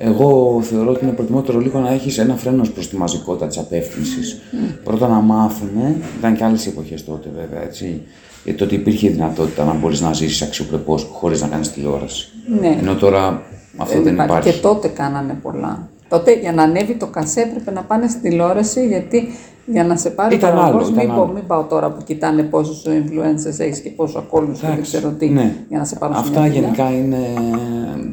εγώ 0.03 0.61
θεωρώ 0.61 0.91
ότι 0.91 1.05
είναι 1.05 1.13
προτιμότερο 1.13 1.59
λίγο 1.59 1.79
να 1.79 1.91
έχεις 1.91 2.17
ένα 2.17 2.35
φρένος 2.35 2.71
προς 2.71 2.89
τη 2.89 2.97
μαζικότητα 2.97 3.47
της 3.47 3.57
απεύθυνσης. 3.57 4.41
Πρώτα 4.83 5.07
να 5.07 5.15
μάθουμε, 5.15 5.95
ήταν 6.17 6.35
και 6.35 6.43
άλλες 6.43 6.67
εποχές 6.67 7.05
τότε 7.05 7.29
βέβαια, 7.39 7.63
έτσι, 7.63 8.01
γιατί 8.43 8.59
τότε 8.59 8.75
υπήρχε 8.75 9.07
η 9.07 9.09
δυνατότητα 9.09 9.65
να 9.65 9.73
μπορείς 9.73 10.01
να 10.01 10.13
ζήσεις 10.13 10.41
αξιοπρεπώς 10.41 11.07
χωρίς 11.11 11.41
να 11.41 11.47
κάνεις 11.47 11.71
τηλεόραση. 11.71 12.29
Ναι. 12.59 12.77
Ενώ 12.79 12.95
τώρα 12.95 13.41
αυτό 13.77 14.01
δεν, 14.01 14.13
υπάρχει. 14.13 14.51
Και 14.51 14.57
τότε 14.57 14.87
κάνανε 14.87 15.37
πολλά. 15.41 15.89
Τότε 16.09 16.39
για 16.39 16.53
να 16.53 16.63
ανέβει 16.63 16.93
το 16.93 17.07
κασέ 17.07 17.41
έπρεπε 17.41 17.71
να 17.71 17.81
πάνε 17.81 18.07
στην 18.07 18.21
τηλεόραση 18.21 18.87
γιατί 18.87 19.27
για 19.71 19.83
να 19.83 19.95
σε 19.97 20.09
πάρει 20.09 20.35
Ήταν 20.35 20.53
παραγωγός, 20.55 20.83
άλλο, 20.87 20.91
ήταν 20.93 21.05
μην, 21.05 21.15
πω, 21.15 21.21
άλλο. 21.23 21.31
μην 21.33 21.47
πάω 21.47 21.63
τώρα 21.63 21.91
που 21.91 22.03
κοιτάνε 22.03 22.43
πόσους 22.43 22.83
influencers 22.85 23.59
έχεις 23.59 23.79
και 23.79 23.89
πόσο 23.89 24.19
ακόλουθους 24.19 24.59
και 24.59 24.65
δεν 24.65 24.73
Εντάξει, 24.75 24.97
ξέρω 24.97 25.13
τι 25.13 25.29
ναι. 25.29 25.55
για 25.69 25.77
να 25.77 25.85
σε 25.85 25.95
πάρουν 25.95 26.15
σε 26.15 26.21
Αυτά 26.21 26.39
μια 26.39 26.49
δουλειά. 26.49 26.61
γενικά 26.61 26.91
είναι, 26.91 27.17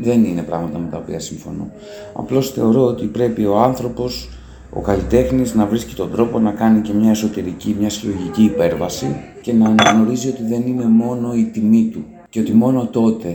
δεν 0.02 0.24
είναι 0.24 0.42
πράγματα 0.42 0.78
με 0.78 0.88
τα 0.90 0.96
οποία 0.96 1.20
συμφωνώ. 1.20 1.70
Απλώς 2.12 2.50
θεωρώ 2.50 2.84
ότι 2.84 3.06
πρέπει 3.06 3.44
ο 3.44 3.58
άνθρωπος, 3.58 4.30
ο 4.72 4.80
καλλιτέχνης 4.80 5.54
να 5.54 5.66
βρίσκει 5.66 5.94
τον 5.94 6.10
τρόπο 6.10 6.38
να 6.38 6.50
κάνει 6.50 6.80
και 6.80 6.92
μια 6.92 7.10
εσωτερική, 7.10 7.76
μια 7.80 7.90
συλλογική 7.90 8.42
υπέρβαση 8.42 9.16
και 9.42 9.52
να 9.52 9.66
αναγνωρίζει 9.68 10.28
ότι 10.28 10.42
δεν 10.48 10.62
είναι 10.66 10.84
μόνο 10.84 11.34
η 11.34 11.44
τιμή 11.52 11.88
του 11.92 12.04
και 12.30 12.40
ότι 12.40 12.52
μόνο 12.52 12.86
τότε 12.86 13.28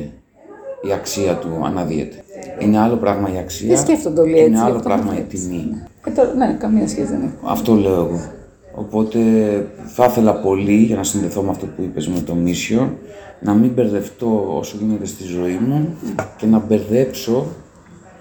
η 0.89 0.93
αξία 0.93 1.35
του 1.35 1.47
αναδύεται. 1.65 2.15
Είναι 2.59 2.77
άλλο 2.79 2.95
πράγμα 2.95 3.33
η 3.33 3.37
αξία 3.37 3.67
Δεν 3.67 3.77
σκέφτονται 3.77 4.21
όλοι 4.21 4.33
και 4.33 4.39
έτσι. 4.39 4.49
είναι 4.49 4.57
γι' 4.59 4.63
άλλο 4.65 4.75
αυτό 4.75 4.87
πράγμα 4.87 5.05
το 5.05 5.11
η 5.11 5.15
βλέπεις. 5.15 5.41
τιμή. 5.47 5.67
Ε, 5.73 5.87
τώρα, 6.11 6.33
ναι, 6.33 6.55
καμία 6.59 6.87
σχέση 6.87 7.07
δεν 7.11 7.21
έχει. 7.21 7.33
Αυτό 7.45 7.73
λέω 7.73 7.93
εγώ. 7.93 8.21
Οπότε 8.75 9.19
θα 9.85 10.05
ήθελα 10.05 10.33
πολύ, 10.33 10.75
για 10.75 10.95
να 10.95 11.03
συνδεθώ 11.03 11.41
με 11.41 11.49
αυτό 11.49 11.65
που 11.65 11.81
είπες 11.81 12.07
με 12.07 12.19
το 12.19 12.33
Μίσιο, 12.35 12.97
να 13.41 13.53
μην 13.53 13.71
μπερδευτώ 13.73 14.55
όσο 14.57 14.77
γίνεται 14.79 15.05
στη 15.05 15.23
ζωή 15.23 15.59
μου 15.67 15.87
και 16.37 16.45
να 16.45 16.59
μπερδέψω 16.59 17.45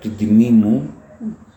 την 0.00 0.10
τιμή 0.18 0.50
μου 0.50 0.82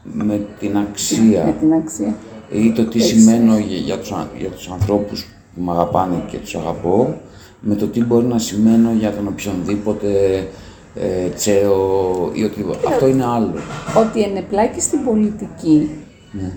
με 0.04 0.46
την 0.60 0.72
Με 0.72 0.80
αξία 0.90 1.56
την 1.60 1.74
αξία. 1.74 2.16
ή 2.52 2.72
το 2.72 2.86
τι 2.86 3.00
σημαίνω 3.00 3.58
για, 3.58 3.78
για, 3.78 3.98
τους, 3.98 4.12
αν- 4.12 4.30
για 4.38 4.50
τους 4.50 4.70
ανθρώπους 4.70 5.26
που 5.56 5.62
με 5.62 5.72
αγαπάνε 5.72 6.24
και 6.28 6.38
τους 6.38 6.56
αγαπώ 6.56 7.18
με 7.60 7.76
το 7.76 7.88
τι 7.88 8.04
μπορεί 8.04 8.26
να 8.26 8.38
σημαίνω 8.40 8.90
για 9.00 9.12
τον 9.12 9.28
οποιονδήποτε 9.28 10.08
ε, 10.96 11.30
τσέο 11.36 11.76
ή 12.34 12.44
οτιδήποτε. 12.44 12.88
Αυτό 12.88 13.08
είναι 13.08 13.26
άλλο. 13.26 13.54
Ότι 13.98 14.22
ενεπλάκη 14.22 14.82
στην 14.82 15.04
πολιτική 15.04 15.90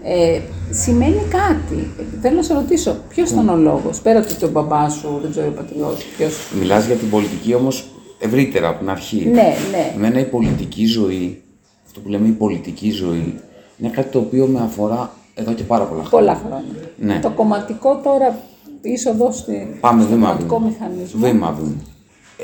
ε, 0.02 0.40
σημαίνει 0.70 1.20
κάτι. 1.30 1.90
Θέλω 2.20 2.36
να 2.36 2.42
σε 2.42 2.54
ρωτήσω, 2.54 2.96
ποιος 3.08 3.30
ήταν 3.30 3.48
ο 3.48 3.56
λόγος, 3.56 4.00
πέρα 4.00 4.18
από 4.18 4.34
το 4.40 4.48
μπαμπά 4.48 4.88
σου, 4.88 5.18
δεν 5.22 5.30
ξέρω, 5.30 5.46
ο 5.48 5.50
πατριώτη, 5.50 6.04
ποιος. 6.16 6.34
Μιλάς 6.58 6.86
για 6.86 6.94
την 6.96 7.10
πολιτική 7.10 7.54
όμως 7.54 7.88
ευρύτερα 8.18 8.68
από 8.68 8.78
την 8.78 8.90
αρχή. 8.90 9.24
Ναι, 9.24 9.54
ναι. 9.70 9.92
Εμένα 9.94 10.18
η 10.18 10.24
πολιτική 10.24 10.86
ζωή, 10.86 11.42
αυτό 11.86 12.00
που 12.00 12.08
λέμε 12.08 12.28
η 12.28 12.30
πολιτική 12.30 12.90
ζωή, 12.90 13.34
είναι 13.78 13.90
κάτι 13.90 14.10
το 14.10 14.18
οποίο 14.18 14.46
με 14.46 14.60
αφορά 14.60 15.10
εδώ 15.34 15.52
και 15.52 15.62
πάρα 15.62 15.84
πολλά 15.84 16.04
χρόνια. 16.04 16.32
Πολλά 16.32 16.40
χρόνια. 16.46 16.72
Ναι. 16.98 17.20
Το 17.22 17.30
κομματικό 17.30 18.00
τώρα 18.02 18.38
είσοδο 18.82 19.32
στην 19.32 19.66
Πάμε 19.80 20.02
στον 20.02 20.14
βήμα 20.14 20.26
κομματικό 20.26 20.58
βήμα. 20.58 20.70
μηχανισμό. 20.70 21.20
Βήμα 21.20 21.56
βήμα. 21.58 21.74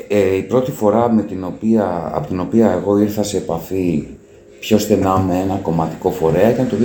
Ε, 0.08 0.36
η 0.36 0.42
πρώτη 0.42 0.70
φορά 0.70 1.12
με 1.12 1.22
την 1.22 1.44
οποία, 1.44 2.10
από 2.14 2.26
την 2.26 2.40
οποία 2.40 2.70
εγώ 2.70 2.98
ήρθα 2.98 3.22
σε 3.22 3.36
επαφή 3.36 4.06
πιο 4.66 4.78
στενά 4.78 5.18
με 5.18 5.38
ένα 5.38 5.54
κομματικό 5.54 6.10
φορέα 6.10 6.50
ήταν 6.50 6.68
το 6.68 6.76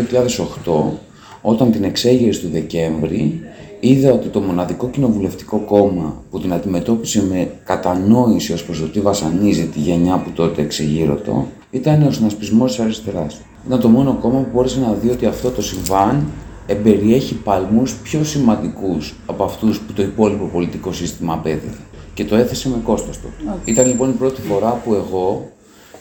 2008, 0.91 0.97
όταν 1.41 1.71
την 1.71 1.83
εξέγερση 1.83 2.41
του 2.41 2.49
Δεκέμβρη 2.51 3.41
είδα 3.79 4.11
ότι 4.11 4.27
το 4.27 4.39
μοναδικό 4.39 4.89
κοινοβουλευτικό 4.89 5.57
κόμμα 5.57 6.23
που 6.31 6.39
την 6.39 6.53
αντιμετώπισε 6.53 7.23
με 7.23 7.51
κατανόηση 7.63 8.53
ως 8.53 8.63
προς 8.63 8.79
το 8.79 8.87
τι 8.87 8.99
βασανίζει 8.99 9.65
τη 9.65 9.79
γενιά 9.79 10.17
που 10.17 10.29
τότε 10.29 10.61
εξεγείρωτο 10.61 11.47
ήταν 11.71 12.07
ο 12.07 12.11
συνασπισμός 12.11 12.71
της 12.71 12.79
αριστεράς. 12.79 13.41
Ήταν 13.67 13.79
το 13.79 13.87
μόνο 13.87 14.17
κόμμα 14.21 14.39
που 14.39 14.49
μπόρεσε 14.53 14.79
να 14.79 14.93
δει 14.93 15.09
ότι 15.09 15.25
αυτό 15.25 15.49
το 15.49 15.61
συμβάν 15.61 16.27
εμπεριέχει 16.65 17.35
παλμούς 17.35 17.95
πιο 17.95 18.23
σημαντικούς 18.23 19.15
από 19.25 19.43
αυτούς 19.43 19.79
που 19.79 19.93
το 19.93 20.01
υπόλοιπο 20.01 20.45
πολιτικό 20.45 20.91
σύστημα 20.91 21.33
απέδιδε. 21.33 21.77
Και 22.13 22.25
το 22.25 22.35
έθεσε 22.35 22.69
με 22.69 22.77
κόστος 22.83 23.17
του. 23.17 23.27
Ήταν 23.65 23.87
λοιπόν 23.87 24.09
η 24.09 24.13
πρώτη 24.13 24.41
φορά 24.41 24.81
που 24.85 24.93
εγώ 24.93 25.49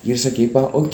γύρισα 0.02 0.28
και 0.28 0.42
είπα 0.42 0.70
«Οκ, 0.72 0.92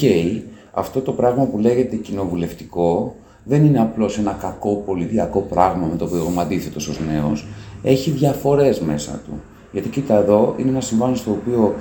αυτό 0.75 1.01
το 1.01 1.13
πράγμα 1.13 1.45
που 1.45 1.59
λέγεται 1.59 1.97
κοινοβουλευτικό 1.97 3.15
δεν 3.45 3.65
είναι 3.65 3.81
απλώς 3.81 4.19
ένα 4.19 4.33
κακό 4.41 4.83
πολιτιακό 4.87 5.41
πράγμα 5.41 5.87
με 5.87 5.97
το 5.97 6.05
οποίο 6.05 6.17
εγώ 6.17 6.31
είμαι 6.31 6.41
αντίθετος 6.41 6.89
ως 6.89 7.01
νέος. 7.13 7.47
Έχει 7.83 8.11
διαφορές 8.11 8.81
μέσα 8.81 9.21
του. 9.27 9.41
Γιατί 9.73 9.89
κοίτα 9.89 10.15
εδώ, 10.15 10.55
είναι 10.57 10.69
ένα 10.69 10.81
συμβάν 10.81 11.17
στο 11.17 11.31
οποίο 11.31 11.75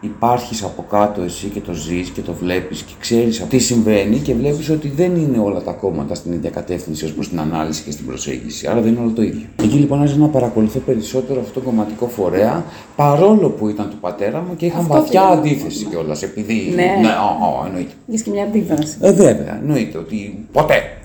υπάρχεις 0.00 0.62
από 0.62 0.84
κάτω 0.90 1.22
εσύ 1.22 1.46
και 1.46 1.60
το 1.60 1.72
ζεις 1.72 2.08
και 2.08 2.20
το 2.20 2.32
βλέπεις 2.32 2.82
και 2.82 2.92
ξέρεις 3.00 3.46
τι 3.48 3.58
συμβαίνει 3.58 4.18
και 4.18 4.34
βλέπεις 4.34 4.70
ότι 4.70 4.88
δεν 4.88 5.16
είναι 5.16 5.38
όλα 5.38 5.62
τα 5.62 5.72
κόμματα 5.72 6.14
στην 6.14 6.32
ίδια 6.32 6.50
κατεύθυνση 6.50 7.04
ως 7.04 7.12
προς 7.12 7.28
την 7.28 7.40
ανάλυση 7.40 7.82
και 7.82 7.90
στην 7.90 8.06
προσέγγιση. 8.06 8.66
Άρα 8.66 8.80
δεν 8.80 8.92
είναι 8.92 9.00
όλο 9.00 9.10
το 9.10 9.22
ίδιο. 9.22 9.46
Εκεί 9.62 9.76
λοιπόν 9.76 10.00
άρχισα 10.00 10.18
να 10.18 10.28
παρακολουθώ 10.28 10.78
περισσότερο 10.78 11.40
αυτό 11.40 11.60
το 11.60 11.66
κομματικό 11.66 12.06
φορέα 12.06 12.64
παρόλο 12.96 13.48
που 13.48 13.68
ήταν 13.68 13.90
του 13.90 13.96
πατέρα 14.00 14.38
μου 14.48 14.56
και 14.56 14.66
είχαν 14.66 14.80
Αυτό 14.80 14.92
βαθιά 14.92 15.20
θέλω. 15.20 15.32
αντίθεση 15.32 15.84
κιόλας. 15.84 16.22
Επειδή. 16.22 16.72
Ναι. 16.74 16.82
ναι 16.82 17.08
ο, 17.08 17.44
ο, 17.44 17.66
εννοείται. 17.66 17.92
Είχε 18.06 18.22
και 18.22 18.30
μια 18.30 18.44
αντίδραση. 18.44 18.96
Ε, 19.00 19.12
βέβαια, 19.12 19.58
εννοείται 19.62 19.98
ότι 19.98 20.46
ποτέ. 20.52 20.95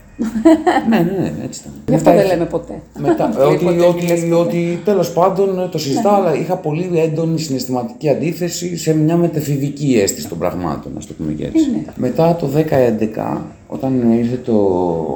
Ναι, 0.89 0.97
ναι, 0.97 1.11
ναι, 1.19 1.33
έτσι 1.45 1.61
ήταν. 1.61 1.73
Γι' 1.87 1.95
αυτό 1.95 2.09
Μετά 2.09 2.11
δεν 2.11 2.25
είχε- 2.25 2.33
λέμε 2.33 2.45
ποτέ. 2.45 2.81
μετά, 2.99 3.31
ε, 3.39 3.43
Λέει 3.43 3.53
ότι, 3.53 3.63
ποτέ, 3.65 3.75
λες 3.75 4.19
ότι, 4.21 4.29
ποτέ. 4.29 4.35
ότι 4.41 4.81
τέλος 4.85 5.11
πάντων 5.13 5.59
ε, 5.59 5.67
το 5.67 5.77
συζητάω, 5.77 6.13
αλλά 6.15 6.35
είχα 6.35 6.55
πολύ 6.55 6.89
έντονη 6.95 7.39
συναισθηματική 7.39 8.09
αντίθεση 8.09 8.77
σε 8.77 8.95
μια 8.95 9.15
μετεφηδική 9.17 9.99
αίσθηση 10.03 10.27
των 10.27 10.37
πραγμάτων, 10.37 10.91
να 10.93 10.99
το 10.99 11.13
πούμε 11.17 11.31
και 11.31 11.45
έτσι. 11.45 11.63
Είναι. 11.69 11.85
Μετά 11.95 12.35
το 12.35 12.47
2011, 12.47 13.41
όταν 13.67 14.11
ήρθε 14.17 14.35
το, 14.45 14.53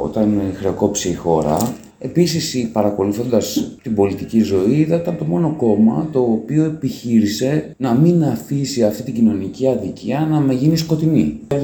όταν 0.03 0.41
χρεοκόπησε 0.59 1.09
η 1.09 1.13
χώρα, 1.13 1.57
επίσης 2.05 2.69
παρακολουθώντας 2.71 3.71
την 3.81 3.95
πολιτική 3.95 4.41
ζωή, 4.41 4.75
είδα 4.75 4.95
ότι 4.95 5.03
ήταν 5.03 5.17
το 5.17 5.25
μόνο 5.25 5.55
κόμμα 5.57 6.09
το 6.11 6.19
οποίο 6.19 6.63
επιχείρησε 6.63 7.75
να 7.77 7.93
μην 7.93 8.23
αφήσει 8.23 8.83
αυτή 8.83 9.03
την 9.03 9.13
κοινωνική 9.13 9.67
αδικία 9.67 10.27
να 10.31 10.39
με 10.39 10.53
γίνει 10.53 10.77
σκοτεινή. 10.77 11.39
Το 11.47 11.55
2011 11.55 11.59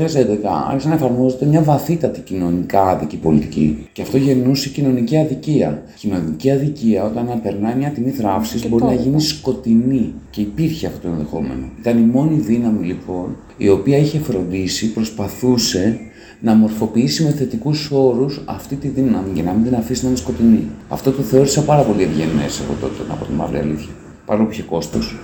άρχισε 0.70 0.88
να 0.88 0.94
εφαρμόζεται 0.94 1.46
μια 1.46 1.62
βαθύτατη 1.62 2.20
κοινωνικά 2.20 2.82
άδικη 2.82 3.18
πολιτική. 3.18 3.88
Και 3.92 4.02
αυτό 4.02 4.18
γεννούσε 4.18 4.70
κοινωνική 4.70 5.18
αδικία. 5.18 5.84
Κοινωνική 6.00 6.52
αδικία, 6.52 7.04
όταν 7.04 7.40
περνάει 7.44 7.76
μια 7.76 7.90
τιμή 7.90 8.10
θράψης, 8.10 8.62
Και 8.62 8.68
μπορεί 8.68 8.84
να 8.84 8.90
τώρα. 8.90 9.02
γίνει 9.02 9.22
σκοτεινή. 9.22 10.14
Και 10.30 10.42
υπήρχε 10.42 10.88
αυτό 10.88 11.00
το 11.00 11.08
ενδεχόμενο. 11.08 11.70
Ήταν 11.80 11.98
η 11.98 12.02
μόνη 12.02 12.40
δύναμη 12.40 12.86
λοιπόν 12.86 13.36
η 13.58 13.70
οποία 13.70 13.98
είχε 13.98 14.20
φροντίσει, 14.20 14.94
προσπαθούσε 14.94 16.00
να 16.42 16.54
μορφοποιήσει 16.54 17.24
με 17.24 17.30
θετικούς 17.30 17.90
όρους 17.94 18.42
αυτή 18.46 18.76
τη 18.76 18.88
δύναμη 18.88 19.30
και 19.34 19.42
να 19.44 19.52
μην 19.52 19.64
την 19.64 19.76
αφήσει 19.76 20.04
να 20.04 20.10
είναι 20.10 20.18
σκοτεινή. 20.18 20.68
Αυτό 20.90 21.12
το 21.12 21.22
θεώρησα 21.22 21.62
πάρα 21.64 21.82
πολύ 21.82 22.04
ευγενές 22.04 22.60
εγώ 22.60 22.74
τότε, 22.82 23.10
να 23.10 23.14
πω 23.14 23.26
τη 23.26 23.32
μαύρη 23.32 23.58
αλήθεια. 23.58 23.92
Παρόλο 24.26 24.46
που 24.46 24.52
είχε 24.54 24.62
κόστος. 24.64 25.20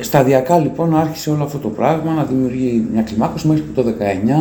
Σταδιακά 0.00 0.58
λοιπόν 0.58 0.96
άρχισε 0.96 1.30
όλο 1.30 1.42
αυτό 1.44 1.58
το 1.58 1.68
πράγμα 1.68 2.12
να 2.12 2.24
δημιουργεί 2.24 2.86
μια 2.92 3.02
κλιμάκωση 3.02 3.46
μέχρι 3.48 3.62
που 3.62 3.82
το 3.82 3.94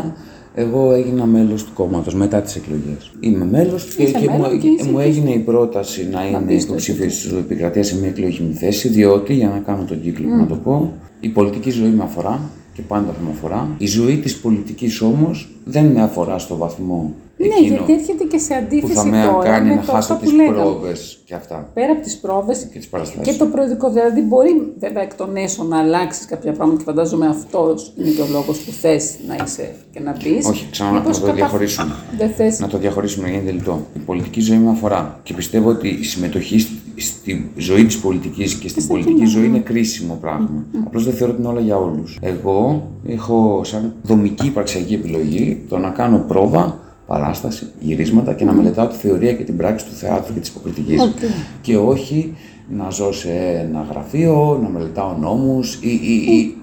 19 0.06 0.14
εγώ 0.56 0.92
έγινα 0.94 1.26
μέλος 1.26 1.64
του 1.64 1.74
κόμματος 1.74 2.16
μετά 2.16 2.42
τις 2.42 2.56
εκλογές. 2.56 3.12
Είμαι 3.20 3.46
μέλος 3.46 3.84
και, 3.96 4.04
Είσαι 4.04 4.12
και 4.20 4.30
μου, 4.30 4.40
μέλος 4.42 4.60
και 4.62 4.68
είσαι 4.68 4.90
μου 4.90 4.98
και- 4.98 5.04
έγινε 5.04 5.30
η 5.30 5.40
πρόταση 5.40 6.10
να 6.12 6.28
είμαι 6.28 6.42
πεις 6.48 6.62
το 6.66 6.68
υποψήφιος 6.72 7.14
της 7.14 7.32
επικρατείας 7.32 7.88
σε 7.88 8.00
μια 8.00 8.08
εκλογική 8.10 8.54
θέση, 8.58 8.88
διότι 8.88 9.34
για 9.34 9.48
να 9.48 9.58
κάνω 9.60 9.84
τον 9.84 10.02
κύκλο 10.02 10.28
να 10.36 10.46
το 10.48 10.56
πω, 10.56 10.94
η 11.20 11.28
πολιτική 11.30 11.70
ζωή 11.70 11.90
με 11.90 12.04
αφορά 12.04 12.40
και 12.74 12.82
πάντα 12.82 13.06
θα 13.12 13.22
με 13.26 13.30
αφορά. 13.32 13.68
Η 13.78 13.86
ζωή 13.86 14.18
της 14.18 14.38
πολιτικής 14.40 15.02
όμως 15.02 15.50
δεν 15.66 15.86
με 15.86 16.02
αφορά 16.02 16.38
στο 16.40 16.58
βαθμό 16.58 17.14
Ναι, 17.38 17.46
εκείνο 17.46 17.76
γιατί 17.76 17.94
έρχεται 17.94 18.24
και 18.24 18.38
σε 18.38 18.54
που 18.54 18.60
αντίθεση 18.66 18.94
θα 18.94 19.06
με 19.06 19.26
τώρα 19.26 19.50
κάνει 19.50 19.70
με 19.70 19.76
να 19.76 19.82
το 19.82 19.92
χάσω 19.92 20.14
αυτό 20.14 20.26
τις 20.26 20.30
που 20.32 20.36
λέγαμε. 20.36 20.62
πρόβε 20.62 20.92
και 21.26 21.34
αυτά. 21.36 21.70
Πέρα 21.74 21.92
από 21.92 22.02
τις 22.02 22.18
πρόβε 22.18 22.54
Και 22.72 22.78
τις 22.78 22.88
παραστάσεις. 22.88 23.32
και 23.32 23.38
το 23.40 23.46
προεδρικό. 23.46 23.90
Δηλαδή, 23.92 24.22
μπορεί 24.22 24.74
βέβαια 24.80 25.04
εκ 25.04 25.16
των 25.16 25.36
έσω 25.36 25.64
να 25.64 25.80
αλλάξεις 25.80 26.26
κάποια 26.26 26.52
πράγματα 26.52 26.78
και 26.78 26.84
φαντάζομαι 26.84 27.28
αυτός 27.28 27.94
είναι 27.98 28.10
και 28.10 28.22
ο 28.22 28.28
λόγος 28.32 28.60
που 28.60 28.72
θες 28.72 29.16
να 29.28 29.36
είσαι 29.44 29.76
και 29.92 30.00
να 30.00 30.12
μπει. 30.24 30.48
Όχι, 30.48 30.68
ξανά 30.72 30.92
να 30.92 31.02
το 31.20 31.34
διαχωρίσουμε. 31.34 31.96
Δεν 32.18 32.30
θες. 32.30 32.60
Να 32.60 32.68
το 32.68 32.78
διαχωρίσουμε 32.78 33.28
για 33.30 33.38
να 33.38 33.44
είναι 33.44 33.52
λιτό. 33.52 33.86
Η 33.96 34.00
πολιτική 34.00 34.40
ζωή 34.42 34.58
με 34.58 34.70
αφορά. 34.70 35.20
Και 35.24 35.34
πιστεύω 35.34 35.70
ότι 35.70 35.88
η 35.88 36.04
συμμετοχή 36.04 36.68
στη, 36.96 37.12
στη 37.12 37.52
ζωή 37.58 37.86
της 37.86 38.00
πολιτικής 38.00 38.54
και 38.54 38.68
στην 38.68 38.88
πολιτική 38.88 39.26
ζωή 39.26 39.46
είναι 39.46 39.60
κρίσιμο 39.60 40.18
πράγμα. 40.22 40.66
Απλώς 40.86 41.04
δεν 41.04 41.14
θεωρώ 41.14 41.34
ότι 41.34 41.42
είναι 41.42 41.52
όλα 41.52 41.62
για 41.62 41.78
όλους. 41.78 42.18
Εγώ 42.22 42.90
έχω 43.06 43.62
σαν 43.64 43.94
δομική 44.02 44.46
υπαρξιακή 44.46 44.94
επιλογή 44.94 45.64
το 45.70 45.78
να 45.78 45.90
κάνω 45.90 46.24
πρόβα, 46.28 46.80
παράσταση, 47.08 47.68
γυρίσματα 47.80 48.34
και 48.34 48.46
να 48.46 48.54
μελετάω 48.54 48.88
τη 48.88 48.96
θεωρία 48.96 49.34
και 49.34 49.44
την 49.44 49.58
πράξη 49.58 49.86
του 49.86 49.92
θεάτρου 49.92 50.34
και 50.34 50.40
της 50.40 50.50
υποκριτικής. 50.50 51.02
Οκ. 51.02 51.18
Και 51.62 51.78
όχι 51.78 52.34
να 52.70 52.90
ζω 52.90 53.14
σε 53.14 53.30
ένα 53.70 53.88
γραφείο, 53.90 54.60
να 54.64 54.70
μελετάω 54.70 55.18
νόμους, 55.18 55.76
η, 55.82 55.90
η, 55.90 56.14
η, 56.14 56.56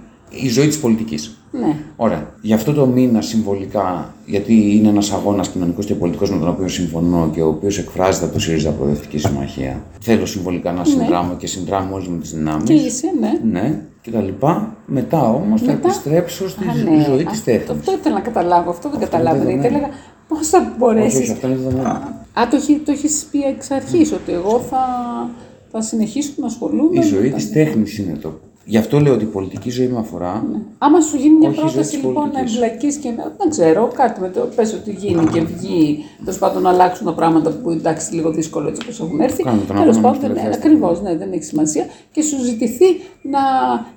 η 0.44 0.48
ζωή 0.48 0.66
της 0.66 0.80
πολιτικής. 0.80 1.39
Ναι. 1.52 1.76
Ωραία. 1.96 2.34
Γι' 2.40 2.52
αυτό 2.52 2.72
το 2.72 2.86
μήνα 2.86 3.20
συμβολικά, 3.22 4.14
γιατί 4.26 4.76
είναι 4.76 4.88
ένας 4.88 5.12
αγώνας 5.12 5.48
κοινωνικός 5.48 5.86
και 5.86 5.94
πολιτικός 5.94 6.30
με 6.30 6.38
τον 6.38 6.48
οποίο 6.48 6.68
συμφωνώ 6.68 7.30
και 7.34 7.42
ο 7.42 7.48
οποίος 7.48 7.78
εκφράζεται 7.78 8.24
από 8.24 8.34
το 8.34 8.40
ΣΥΡΙΖΑ 8.40 8.70
Προοδευτική 8.70 9.18
Συμμαχία, 9.18 9.82
θέλω 10.00 10.26
συμβολικά 10.26 10.72
να 10.72 10.84
συνδράμω 10.84 11.34
και 11.36 11.46
συνδράμω 11.46 11.94
όλε 11.94 12.08
μου 12.08 12.18
τις 12.18 12.30
δυνάμεις. 12.34 12.64
Και 12.64 12.72
είσαι, 12.72 13.06
ναι. 13.20 13.60
Ναι, 13.60 13.80
και 14.02 14.10
τα 14.10 14.20
λοιπά. 14.20 14.76
Μετά 14.86 15.28
όμως 15.30 15.60
θα 15.60 15.66
Μετά- 15.72 15.88
επιστρέψω 15.88 16.48
στη 16.48 16.64
Α, 16.68 16.74
ναι. 16.74 17.04
ζωή 17.04 17.24
της 17.24 17.38
Αυτό- 17.38 17.44
τέχνη. 17.50 17.76
Αυτό 17.78 17.92
ήθελα 17.92 18.14
να 18.14 18.20
καταλάβω, 18.20 18.70
αυτό 18.70 18.88
δεν 18.88 18.96
είναι 18.98 19.04
καταλάβαινα. 19.10 19.44
Γιατί 19.44 19.60
δεδομένο. 19.60 19.84
έλεγα 19.86 19.98
πώς 20.28 20.48
θα 20.48 20.58
Όχι, 20.58 20.66
όχι, 20.68 20.78
μπορέσει. 20.78 21.32
αυτό 21.32 21.46
είναι 21.46 21.56
δεδομένο. 21.56 21.88
Α, 21.88 22.48
το, 22.50 22.56
έχει- 22.56 22.80
το 22.84 22.92
έχεις 22.92 23.26
πει 23.30 23.38
εξ 23.42 23.70
αρχής, 23.70 24.12
ότι 24.12 24.32
εγώ 24.32 24.58
θα, 24.70 24.78
θα 25.70 25.82
συνεχίσω 25.82 26.30
να 26.36 26.46
ασχολούμαι. 26.46 26.98
Η 26.98 27.02
ζωή 27.02 27.28
με 27.28 27.36
της 27.36 27.46
τα- 27.46 27.52
τέχνης 27.52 27.98
είναι 27.98 28.16
το. 28.22 28.40
Γι' 28.64 28.76
αυτό 28.76 29.00
λέω 29.00 29.14
ότι 29.14 29.24
η 29.24 29.26
πολιτική 29.26 29.70
ζωή 29.70 29.88
με 29.88 29.98
αφορά. 29.98 30.44
Άμα 30.78 31.00
σου 31.00 31.16
γίνει 31.16 31.34
μια 31.38 31.48
Όχι 31.48 31.58
η 31.58 31.60
ζωή 31.60 31.70
πρόταση 31.70 31.90
της 31.90 32.04
λοιπόν 32.04 32.14
να 32.14 32.20
πολιτικής. 32.30 32.54
εμπλακείς 32.54 32.96
και 32.96 33.08
να. 33.16 33.32
Δεν 33.38 33.50
ξέρω, 33.50 33.90
κάτι 33.94 34.20
με 34.20 34.28
το 34.28 34.40
πες 34.56 34.72
ότι 34.72 34.90
γίνει 34.92 35.24
και 35.32 35.40
βγει. 35.40 36.04
Τέλος 36.24 36.38
πάντων, 36.38 36.62
να 36.62 36.70
αλλάξουν 36.70 37.06
τα 37.06 37.14
πράγματα 37.14 37.50
που 37.50 37.70
εντάξει 37.70 38.14
λίγο 38.14 38.30
δύσκολο 38.30 38.68
έτσι 38.68 38.80
όπως 38.84 39.00
έχουν 39.00 39.20
έρθει. 39.20 39.42
Κάνουμε 39.42 39.64
τον 39.66 39.76
Τέλος 39.76 39.96
αγώνα 39.96 40.08
μας 40.08 40.18
πάντων, 40.18 40.28
ναι, 40.36 40.40
τελευταία 40.42 40.62
ακριβώς, 40.64 41.02
ναι, 41.02 41.16
δεν 41.16 41.32
έχει 41.32 41.42
σημασία. 41.44 41.84
Και 42.12 42.22
σου 42.22 42.44
ζητηθεί 42.44 42.84
να 43.22 43.40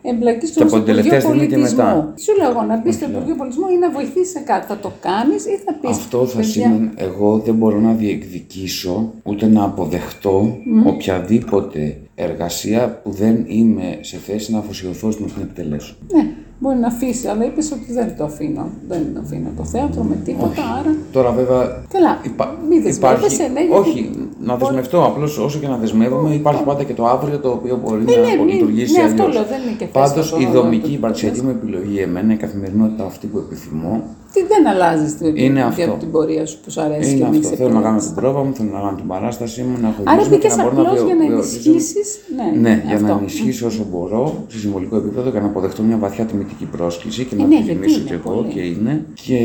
εμπλακείς 0.01 0.49
στο 0.49 0.63
από 0.63 0.71
την 0.71 0.79
Υπουργείο 0.81 0.95
τελευταία 0.95 1.19
στιγμή 1.21 1.47
και 1.47 1.53
Πολιτισμού. 1.55 1.83
μετά. 1.85 2.13
Σου 2.23 2.31
λέω 2.37 2.49
εγώ 2.49 2.61
να 2.61 2.77
μπει 2.81 2.91
στο 2.91 3.05
Υπουργείο 3.09 3.35
Πολιτισμού 3.35 3.67
ή 3.75 3.77
να 3.77 3.89
βοηθήσει 3.91 4.31
σε 4.31 4.39
κάτι. 4.39 4.65
Θα 4.67 4.77
το 4.77 4.91
κάνεις 5.01 5.45
ή 5.45 5.55
θα 5.65 5.73
πεις. 5.81 5.89
Αυτό 5.89 6.25
θα 6.25 6.41
σημαίνει 6.43 6.89
εγώ 6.95 7.37
δεν 7.45 7.55
μπορώ 7.55 7.79
να 7.79 7.93
διεκδικήσω 7.93 9.11
ούτε 9.23 9.45
να 9.47 9.63
αποδεχτώ 9.63 10.57
οποιαδήποτε 10.85 11.97
εργασία 12.15 12.99
που 13.03 13.11
δεν 13.11 13.43
είμαι 13.47 13.97
σε 14.01 14.17
θέση 14.17 14.51
να 14.51 14.57
αφοσιωθώ 14.57 15.11
στην 15.11 15.25
να 15.25 15.31
την 15.31 15.41
επιτελέσω. 15.41 15.95
Ναι, 16.13 16.23
μπορεί 16.59 16.77
να 16.77 16.87
αφήσει, 16.87 17.27
αλλά 17.27 17.45
είπες 17.45 17.71
ότι 17.71 17.93
δεν 17.93 18.17
το 18.17 18.23
αφήνω. 18.23 18.69
Δεν 18.87 19.01
το 19.13 19.19
αφήνω 19.23 19.49
το 19.57 19.63
θέατρο 19.65 20.03
με 20.03 20.15
τίποτα, 20.25 20.63
άρα. 20.79 20.95
Τώρα 21.11 21.31
βέβαια 21.31 21.83
Καλά, 21.93 22.19
υπά- 22.23 22.57
μη 22.69 22.79
δεσμεύεσαι, 22.79 23.43
ναι, 23.53 23.59
γιατί- 23.61 23.77
Όχι, 23.89 24.09
να 24.39 24.55
δεσμευτώ. 24.57 25.03
Απλώς 25.05 25.37
όσο 25.37 25.59
και 25.59 25.67
να 25.67 25.77
δεσμεύομαι, 25.77 26.33
υπάρχει 26.33 26.63
πάντα 26.63 26.83
και 26.83 26.93
το 26.93 27.05
αύριο 27.07 27.37
το 27.39 27.49
οποίο 27.49 27.79
μπορεί 27.83 28.03
Ναι, 28.03 28.15
ναι, 28.15 28.21
να 28.35 28.43
μην- 28.43 28.53
λειτουργήσει 28.53 28.97
ναι, 28.97 29.03
αυτό 29.03 29.23
αλλιώς. 29.23 29.35
λέω, 29.37 29.45
δεν 29.49 29.61
είναι 29.67 29.75
και 29.77 29.85
Πάντως 29.85 30.29
θέση 30.29 30.41
η 30.41 30.45
αυτό, 30.45 30.61
δομική 30.61 30.87
το- 30.87 30.93
υπαρξιακή 30.93 31.41
μου 31.41 31.49
επιλογή, 31.49 31.97
εμένα 31.99 32.33
η 32.33 32.37
καθημερινότητα 32.37 33.05
αυτή 33.05 33.27
που 33.27 33.37
επιθυμώ, 33.37 34.03
Τι 34.33 34.41
δεν 34.51 34.67
αλλάζει 34.67 35.13
την, 35.13 35.35
Είναι 35.35 35.59
την, 35.59 35.83
αυτό. 35.83 35.95
την 35.99 36.11
πορεία 36.11 36.45
σου 36.45 36.57
που 36.63 36.71
σου 36.71 36.81
αρέσει 36.81 37.09
Είναι 37.09 37.19
και 37.19 37.25
μην 37.31 37.39
αυτό. 37.39 37.47
σε 37.47 37.55
Θέλω 37.55 37.69
να 37.69 37.73
κάνω 37.73 37.85
επηρεάζει. 37.87 38.07
την 38.07 38.15
πρόβα 38.15 38.43
μου, 38.43 38.53
θέλω 38.53 38.69
να 38.73 38.79
κάνω 38.79 38.95
την 38.97 39.07
παράστασή 39.07 39.61
μου, 39.61 39.75
να 39.81 39.87
έχω 39.87 40.01
Άρα 40.03 40.11
γύρισμα 40.21 40.29
και 40.31 40.35
μπήκες 40.37 40.55
να 40.57 40.63
μπορώ 40.63 40.75
να 40.75 40.81
απλώς 40.81 40.95
βιω- 41.03 41.05
για 41.09 41.15
να 41.15 41.25
βιωσίζω. 41.35 41.69
ενισχύσεις. 41.71 42.07
Ναι, 42.37 42.47
Ναι, 42.65 42.73
για 42.87 42.99
να 42.99 43.07
αυτό. 43.07 43.17
ενισχύσω 43.19 43.65
όσο 43.67 43.83
μπορώ 43.91 44.23
σε 44.47 44.57
συμβολικό 44.59 44.95
επίπεδο 45.01 45.27
και 45.33 45.39
να 45.39 45.45
αποδεχτώ 45.45 45.81
μια 45.89 45.97
βαθιά 45.97 46.25
τιμητική 46.25 46.65
πρόσκληση 46.75 47.23
και 47.25 47.35
να 47.35 47.41
Ε, 47.43 47.45
την 47.47 47.55
ναι, 47.55 47.61
γιατί 47.63 47.79
τιμήσω 47.79 47.99
είναι 47.99 48.07
κι 48.09 48.13
εγώ 48.13 48.31
πολύ. 48.35 48.47
και 48.53 48.59
είναι. 48.59 48.93
Και 49.25 49.37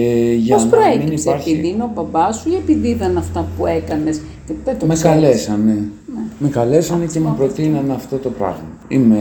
για 0.45 0.55
Πώς 0.55 0.65
να 0.65 0.71
μην 0.71 0.79
προέκυψε, 0.79 1.29
υπάρχει. 1.29 1.51
επειδή 1.51 1.69
είναι 1.69 1.83
ο 1.83 1.91
μπαμπάς 1.95 2.37
σου 2.37 2.49
ή 2.53 2.55
επειδή 2.63 2.89
ήταν 2.89 3.17
αυτά 3.17 3.41
που 3.57 3.67
έκανες; 3.67 4.17
Και 4.47 4.53
δεν 4.65 4.79
το 4.79 4.87
Με 4.87 4.95
ξέρεις. 4.95 5.21
καλέσανε. 5.21 5.77
Με 6.39 6.49
καλέσανε 6.49 7.07
και 7.07 7.21
μου 7.21 7.35
προτείνανε 7.37 7.93
αυτό 7.93 8.17
το 8.17 8.31
πράγμα. 8.31 8.69
Είμαι 8.89 9.21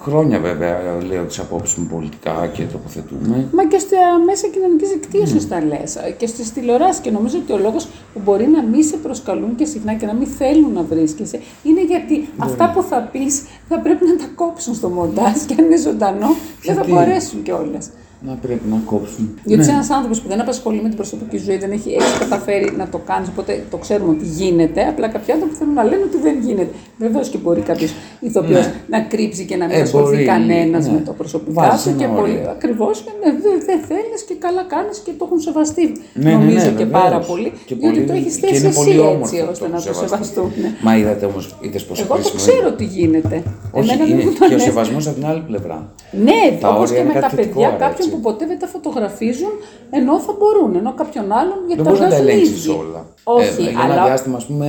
χρόνια 0.00 0.38
βέβαια, 0.38 0.78
λέω 1.08 1.24
τις 1.24 1.38
απόψεις 1.38 1.76
μου 1.76 1.86
πολιτικά 1.86 2.50
και 2.52 2.62
τοποθετούμε. 2.62 3.48
Μα 3.52 3.64
και 3.64 3.78
στα 3.78 3.96
μέσα 4.26 4.46
κοινωνικής 4.46 4.88
δικτύωση 4.88 5.48
τα 5.48 5.64
λες 5.64 5.96
και 6.16 6.26
στις 6.26 6.52
τηλεοράσεις. 6.52 7.00
Και 7.00 7.10
νομίζω 7.10 7.38
ότι 7.38 7.52
ο 7.52 7.58
λόγος 7.58 7.88
που 8.12 8.20
μπορεί 8.24 8.46
να 8.46 8.62
μην 8.62 8.84
σε 8.84 8.96
προσκαλούν 8.96 9.54
και 9.54 9.64
συχνά 9.64 9.94
και 9.94 10.06
να 10.06 10.14
μην 10.14 10.26
θέλουν 10.26 10.72
να 10.72 10.82
βρίσκεσαι 10.82 11.40
είναι 11.62 11.84
γιατί 11.84 12.28
αυτά 12.36 12.70
που 12.74 12.82
θα 12.82 13.08
πεις 13.12 13.42
θα 13.68 13.78
πρέπει 13.80 14.04
να 14.06 14.16
τα 14.16 14.30
κόψουν 14.34 14.74
στο 14.74 14.88
μοντάζ 14.88 15.36
και 15.46 15.54
αν 15.58 15.64
είναι 15.64 15.76
ζωντανό 15.76 16.26
δεν 16.62 16.74
θα 16.74 16.82
Γιατί; 16.82 16.90
μπορέσουν 16.90 17.42
κιόλας. 17.42 17.90
Να 18.20 18.32
πρέπει 18.34 18.68
να 18.70 18.80
κόψουν. 18.84 19.38
Γιατί 19.44 19.62
είσαι 19.62 19.70
Ναι. 19.70 19.76
ένας 19.76 19.90
άνθρωπος 19.90 20.20
που 20.20 20.28
δεν 20.28 20.40
απασχολεί 20.40 20.80
με 20.82 20.88
την 20.88 20.96
προσωπική 20.96 21.36
ζωή, 21.36 21.56
δεν 21.58 21.70
έχει 21.70 21.90
έχεις 21.98 22.18
καταφέρει 22.18 22.72
να 22.76 22.88
το 22.88 22.98
κάνεις, 22.98 23.28
οπότε 23.28 23.64
το 23.70 23.76
ξέρουμε 23.76 24.10
ότι 24.10 24.24
γίνεται. 24.24 24.80
Απλά 24.92 25.08
κάποιοι 25.08 25.32
άνθρωποι 25.32 25.54
θέλουν 25.54 25.74
να 25.74 25.84
λένε 25.84 26.02
ότι 26.08 26.18
δεν 26.26 26.36
γίνεται. 26.46 26.72
Βεβαίως 26.98 27.28
και 27.28 27.38
μπορεί 27.38 27.60
κάποιος 27.60 27.92
ηθοποιός 28.20 28.66
Ναι. 28.66 28.72
να 28.88 29.00
κρύψει 29.00 29.44
και 29.44 29.56
να 29.56 29.66
μην 29.66 29.74
Ε, 29.76 29.80
ασχοληθεί 29.80 30.10
μπορεί, 30.14 30.24
κανένας 30.24 30.86
ναι. 30.86 30.92
με 30.92 31.00
το 31.00 31.12
προσωπικά 31.12 31.62
Βάζεις 31.62 31.80
σου. 31.80 31.88
ένα 31.88 31.98
Και 31.98 32.04
όριο. 32.04 32.16
πολύ 32.20 32.38
ακριβώ 32.56 32.90
δεν 33.22 33.34
δεν 33.68 33.78
θέλεις 33.90 34.20
και 34.28 34.34
καλά 34.44 34.62
κάνεις 34.74 34.98
και 35.04 35.10
το 35.18 35.22
έχουν 35.26 35.40
σεβαστεί. 35.40 35.84
Ναι, 36.14 36.24
ναι, 36.24 36.30
νομίζω 36.36 36.56
ναι, 36.70 36.76
και 36.78 36.84
βεβαίως. 36.84 37.02
πάρα 37.02 37.18
πολύ. 37.18 37.52
Και 37.66 37.74
διότι 37.74 37.94
πολύ- 37.96 38.06
το 38.08 38.12
έχεις 38.12 38.34
και 38.36 38.46
θέσει 38.46 38.58
είναι 38.60 38.68
εσύ 38.68 38.78
πολύ 38.78 38.90
έτσι 38.90 39.02
όμορφο 39.14 39.50
ώστε 39.52 39.64
το 39.64 39.70
να 39.74 39.80
το 39.82 39.92
σεβαστούν. 40.02 40.48
ναι. 40.62 40.70
Μα 40.86 40.96
είδατε 40.96 41.24
όμως, 41.30 41.44
είδες 41.60 41.84
πόσο 41.84 42.02
Εγώ 42.04 42.14
το 42.14 42.20
χρήσιμο 42.20 42.40
ξέρω 42.42 42.58
είναι. 42.58 42.68
ότι 42.74 42.84
γίνεται. 42.84 43.36
Όχι, 43.78 43.90
Εμένα 43.90 44.04
δεν 44.04 44.12
είναι 44.14 44.24
μου 44.24 44.32
το 44.38 44.44
και 44.48 44.54
ο 44.54 44.56
λες. 44.56 44.62
σεβασμός 44.62 45.06
από 45.06 45.16
την 45.18 45.26
άλλη 45.30 45.42
πλευρά. 45.50 45.76
Ναι, 46.10 46.58
Τα 46.60 46.68
όπως 46.68 46.80
όρια 46.90 46.94
και 46.94 47.00
είναι 47.04 47.08
με 47.08 47.14
τα 47.14 47.20
κάτι 47.20 47.34
θετικό, 47.36 47.54
παιδιά 47.54 47.68
άρα, 47.68 47.76
κάποιων 47.76 47.98
έτσι. 47.98 48.10
που 48.10 48.20
ποτέ 48.20 48.46
δεν 48.46 48.58
τα 48.58 48.66
φωτογραφίζουν 48.66 49.52
ενώ 49.90 50.12
θα 50.26 50.32
μπορούν, 50.38 50.76
ενώ 50.80 50.92
κάποιον 50.94 51.32
άλλον 51.40 51.58
γιατί 51.66 51.82
Δεν 51.82 51.84
τα 51.84 51.90
μπορείς 51.90 52.00
να 52.00 52.08
τα 52.08 52.14
βγάζουν 52.16 52.28
οι 52.28 52.32
ελέγξεις 52.32 52.64
ίδιοι. 52.66 52.76
όλα. 52.82 53.00
Όχι, 53.24 53.62
ε, 53.66 53.70
για 53.70 53.80
αλλά 53.82 53.94
ένα 53.94 54.04
διάστημα, 54.04 54.36
ας 54.36 54.46
πούμε, 54.46 54.68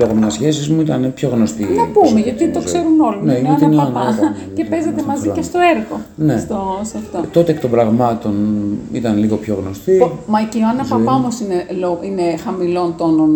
λόγω 0.00 0.12
μιας 0.14 0.32
σχέσης 0.32 0.68
μου 0.68 0.80
ήταν 0.80 1.12
πιο 1.14 1.28
γνωστή. 1.34 1.62
να 1.64 1.68
πούμε, 1.70 1.86
προσωπική 1.92 2.20
γιατί 2.28 2.44
μου 2.44 2.52
το 2.52 2.60
ζωή. 2.60 2.68
ξέρουν 2.70 3.00
όλοι. 3.08 3.20
Ναι, 3.22 3.32
είναι 3.32 3.48
είναι 3.48 3.56
την 3.56 3.66
ένα 3.72 3.74
Ιωάννα, 3.74 3.98
παπά. 4.00 4.14
ήταν, 4.16 4.34
Και 4.56 4.62
ναι, 4.62 4.68
παίζετε 4.68 5.00
ναι, 5.00 5.06
μαζί 5.10 5.26
ναι. 5.28 5.34
και 5.36 5.42
στο 5.42 5.58
έργο. 5.74 5.96
Ναι. 6.26 6.36
Στο, 6.38 6.58
σε 6.90 6.96
αυτό. 7.02 7.18
Τότε 7.36 7.50
εκ 7.52 7.60
των 7.60 7.70
πραγμάτων 7.70 8.34
ήταν 8.92 9.18
λίγο 9.18 9.36
πιο 9.36 9.54
γνωστή. 9.62 9.96
Μα 10.26 10.38
και 10.50 10.56
η 10.58 10.60
Ιωάννα 10.62 10.84
Παπά 10.92 11.12
όμως 11.20 11.40
είναι, 11.40 11.58
λο- 11.80 12.00
είναι 12.02 12.36
χαμηλών 12.44 12.94
τόνων 12.96 13.32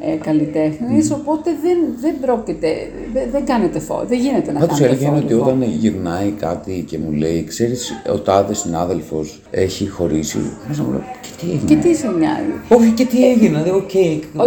ε, 0.00 0.16
καλλιτέχνης, 0.16 1.10
οπότε 1.10 1.50
δεν, 1.62 1.78
δεν 2.00 2.14
πρόκειται, 2.20 2.68
δεν, 3.12 3.28
δεν 3.32 3.44
κάνετε 3.44 3.78
φω, 3.78 4.04
δεν 4.08 4.18
γίνεται 4.18 4.52
να 4.52 4.58
Πάντως 4.58 4.78
η 4.78 4.82
κάνετε 4.82 4.88
αλήθεια 4.88 5.08
είναι 5.08 5.24
ότι 5.24 5.32
θόρυβο. 5.34 5.50
όταν 5.50 5.62
γυρνάει 5.62 6.30
κάτι 6.30 6.84
και 6.88 6.98
μου 6.98 7.12
λέει, 7.12 7.44
ξέρεις, 7.44 7.92
ο 8.12 8.18
τάδε 8.18 8.54
συνάδελφος 8.54 9.40
έχει 9.50 9.88
χωρίσει. 9.88 10.38
Μέσα 10.68 10.82
μου 10.82 10.90
λέω, 10.90 11.02
και 11.22 11.28
τι 11.40 11.46
έγινε; 11.52 11.68
Και 11.68 11.76
τι 11.88 11.94
σε 11.94 12.08
νοιάζει; 12.18 12.54
Όχι, 12.68 12.90
και 12.90 13.04
τι 13.04 13.30
έγινε. 13.30 13.62
Δε, 13.62 13.70
οκ, 13.70 13.94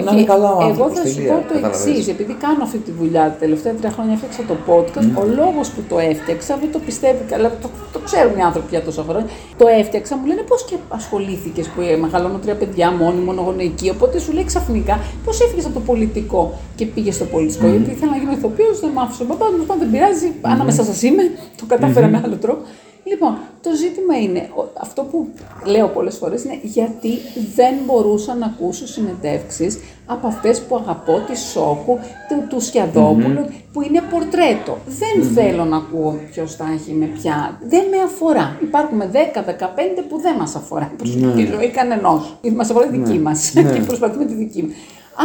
να 0.05 0.12
είναι 0.12 0.24
καλά 0.24 0.50
ο 0.51 0.58
εγώ 0.62 0.65
άνθρωπος, 0.67 1.00
θα 1.00 1.05
σου 1.08 1.15
τελεία, 1.15 1.31
πω 1.34 1.38
το 1.48 1.53
καταλαβαίνεις. 1.53 1.88
εξής. 1.88 2.08
Επειδή 2.08 2.34
κάνω 2.46 2.63
αυτή 2.63 2.77
τη 2.77 2.91
δουλειά 3.00 3.24
τα 3.24 3.38
τελευταία 3.43 3.74
τρία 3.74 3.91
χρόνια, 3.96 4.13
έφτιαξα 4.13 4.41
το 4.51 4.55
podcast. 4.70 5.10
Ο 5.22 5.24
λόγος 5.39 5.67
που 5.74 5.81
το 5.89 6.00
έφτιαξα, 6.00 6.58
δεν 6.62 6.72
το 6.72 6.79
πιστεύει 6.88 7.24
καλά, 7.34 7.48
το, 7.62 7.70
το 7.93 8.00
ξέρουν 8.08 8.36
οι 8.39 8.41
άνθρωποι 8.50 8.67
για 8.70 8.81
τόσα 8.81 9.03
χρόνια. 9.08 9.29
Το 9.58 9.65
έφτιαξα, 9.79 10.13
μου 10.17 10.25
λένε 10.25 10.41
πώς 10.51 10.65
και 10.70 10.75
ασχολήθηκες 10.89 11.67
που 11.67 11.81
ε, 11.81 11.96
μεγαλώνω 11.98 12.38
τρία 12.43 12.55
παιδιά 12.62 12.91
μόνη, 12.91 13.20
μονογονεϊκή. 13.29 13.89
Οπότε 13.89 14.20
σου 14.20 14.31
λέει 14.31 14.46
ξαφνικά 14.51 14.96
πώς 15.25 15.39
έφυγε 15.48 15.65
από 15.65 15.74
το 15.74 15.79
πολιτικό 15.79 16.53
και 16.75 16.86
πήγες 16.86 17.15
στο 17.15 17.25
πολιτικό. 17.25 17.67
Γιατί 17.67 17.91
ήθελα 17.91 18.12
να 18.12 18.17
γίνω 18.17 18.31
ηθοποιός, 18.31 18.79
δεν 18.79 18.89
μ' 18.89 19.00
άφησε 19.00 19.24
ο 19.24 19.25
μπαμπά 19.25 19.45
μου, 19.45 19.77
δεν 19.79 19.91
πειράζει, 19.91 20.31
ανάμεσα 20.41 20.83
σας 20.83 21.01
είμαι, 21.01 21.24
το 21.57 21.65
καταφερα 21.67 22.07
με 22.07 22.21
άλλο 22.25 22.36
τρόπο. 22.36 22.62
Λοιπόν, 23.03 23.38
το 23.62 23.69
ζήτημα 23.75 24.15
είναι, 24.21 24.50
ο- 24.55 24.69
αυτό 24.81 25.01
που 25.03 25.27
λέω 25.65 25.88
πολλές 25.88 26.17
φορές 26.17 26.43
είναι 26.43 26.60
γιατί 26.62 27.10
δεν 27.56 27.73
μπορούσα 27.86 28.36
να 28.36 28.45
ακούσω 28.45 28.88
συνεντεύξεις 28.88 29.80
από 30.06 30.27
αυτές 30.27 30.62
που 30.62 30.75
αγαπώ, 30.75 31.19
τη 31.27 31.38
Σόκου, 31.38 31.99
του, 32.30 32.43
του 32.49 32.60
σκιαδοπουλου 32.62 33.45
που 33.73 33.82
είναι 33.82 34.01
πορτρέτο. 34.12 34.77
Δεν 34.86 35.23
θέλω 35.34 35.63
να 35.65 35.77
ακούω 35.77 36.19
ποιος 36.32 36.56
τα 36.56 36.65
έχει 36.73 36.91
με 36.91 37.06
ποια. 37.06 37.60
Δεν 37.69 37.84
με 37.91 37.97
αφορά. 38.06 38.58
Υπάρχουν 38.62 38.99
10-15 38.99 40.01
που 40.10 40.19
δεν 40.21 40.36
μας 40.36 40.56
αφορά 40.56 40.91
η 40.93 40.95
προσωπική 40.95 41.45
ζωή 41.54 41.69
κανενός. 41.69 42.36
Μας 42.56 42.69
αφορά 42.69 42.86
τη 42.88 42.97
δική 42.97 43.19
μας 43.19 43.49
και 43.73 43.82
προσπαθούμε 43.86 44.25
τη 44.25 44.34
δική 44.34 44.63
μας. 44.63 44.73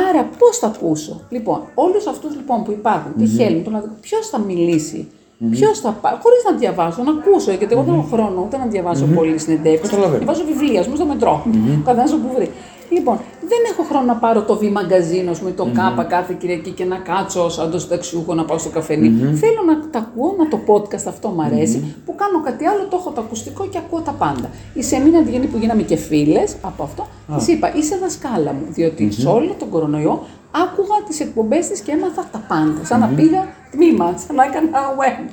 Άρα 0.08 0.28
πώς 0.38 0.58
θα 0.58 0.66
ακούσω; 0.66 1.20
Λοιπόν, 1.28 1.60
όλους 1.74 2.06
αυτούς 2.06 2.34
λοιπόν 2.34 2.64
που 2.64 2.70
υπάρχουν, 2.70 3.12
τη 3.18 3.26
Χέλμη, 3.26 3.62
τον 3.62 3.74
Αδικό, 3.74 3.94
ποιος 4.00 4.28
θα 4.28 4.38
μιλήσει; 4.38 5.08
Ποιος 5.50 5.80
θα 5.80 5.90
πάει, 6.00 6.14
χωρίς 6.22 6.42
να 6.50 6.52
διαβάσω, 6.56 7.02
να 7.02 7.10
ακούσω. 7.10 7.50
Γιατί 7.50 7.72
εγώ 7.74 7.82
δεν 7.82 7.94
έχω 7.94 8.08
χρόνο 8.12 8.42
ούτε 8.44 8.56
να 8.56 8.66
διαβάσω 8.66 9.04
πολύ 9.14 9.38
συνεντεύξεις. 9.38 9.90
Καταλαβαίνω. 9.90 10.18
Διαβάζω 10.18 10.44
βιβλία, 10.44 10.80
ας 10.80 10.86
πούμε, 10.86 10.96
στο 10.96 11.06
μετρό. 11.06 11.42
Mm-hmm. 11.46 11.82
Καθένα 11.84 12.10
όπου 12.14 12.28
βρει. 12.34 12.50
Λοιπόν, 12.90 13.20
δεν 13.40 13.58
έχω 13.70 13.82
χρόνο 13.82 14.04
να 14.04 14.14
πάρω 14.14 14.42
το 14.42 14.56
β 14.56 14.62
μαγκαζίνο 14.62 15.32
με 15.42 15.50
το 15.50 15.70
κάπα 15.74 16.04
κάθε 16.04 16.36
Κυριακή 16.38 16.70
και 16.70 16.84
να 16.84 16.96
κάτσω 16.96 17.48
σαν 17.48 17.70
το 17.70 17.78
συνταξιούχο 17.78 18.34
να 18.34 18.44
πάω 18.44 18.58
στο 18.58 18.68
καφενη 18.68 19.08
Θέλω 19.34 19.62
να 19.66 19.88
τα 19.90 19.98
ακούω, 19.98 20.34
να 20.38 20.48
το 20.48 20.60
podcast 20.66 21.04
αυτό 21.08 21.28
μου 21.28 21.42
αρέσει, 21.42 21.94
που 22.04 22.14
κάνω 22.14 22.42
κάτι 22.42 22.64
άλλο, 22.64 22.86
το 22.90 22.96
έχω 23.00 23.10
το 23.10 23.20
ακουστικό 23.20 23.66
και 23.66 23.78
ακούω 23.78 24.00
τα 24.00 24.12
πάντα. 24.12 24.50
Η 24.74 24.82
Σεμίνα 24.82 25.18
Αντιγενή 25.18 25.46
που 25.46 25.58
γίναμε 25.58 25.82
και 25.82 25.96
φίλες 25.96 26.56
από 26.62 26.82
αυτό, 26.82 27.06
της 27.36 27.48
είπα, 27.48 27.74
είσαι 27.74 27.96
δασκάλα 27.96 28.52
μου, 28.52 28.66
διότι 28.68 29.12
σε 29.12 29.28
όλο 29.28 29.54
τον 29.58 29.68
κορονοϊό 29.68 30.22
άκουγα 30.50 31.02
τις 31.08 31.20
εκπομπές 31.20 31.68
της 31.68 31.80
και 31.80 31.92
έμαθα 31.92 32.28
τα 32.32 32.44
πάντα. 32.48 32.84
Σαν 32.84 33.00
να 33.00 33.06
πήγα 33.06 33.46
τμήμα, 33.70 34.14
σαν 34.26 34.36
να 34.36 34.44
έκανα 34.44 34.68
web. 35.00 35.30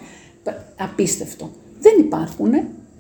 Απίστευτο. 0.78 1.50
Δεν 1.80 1.94
υπάρχουν. 2.00 2.52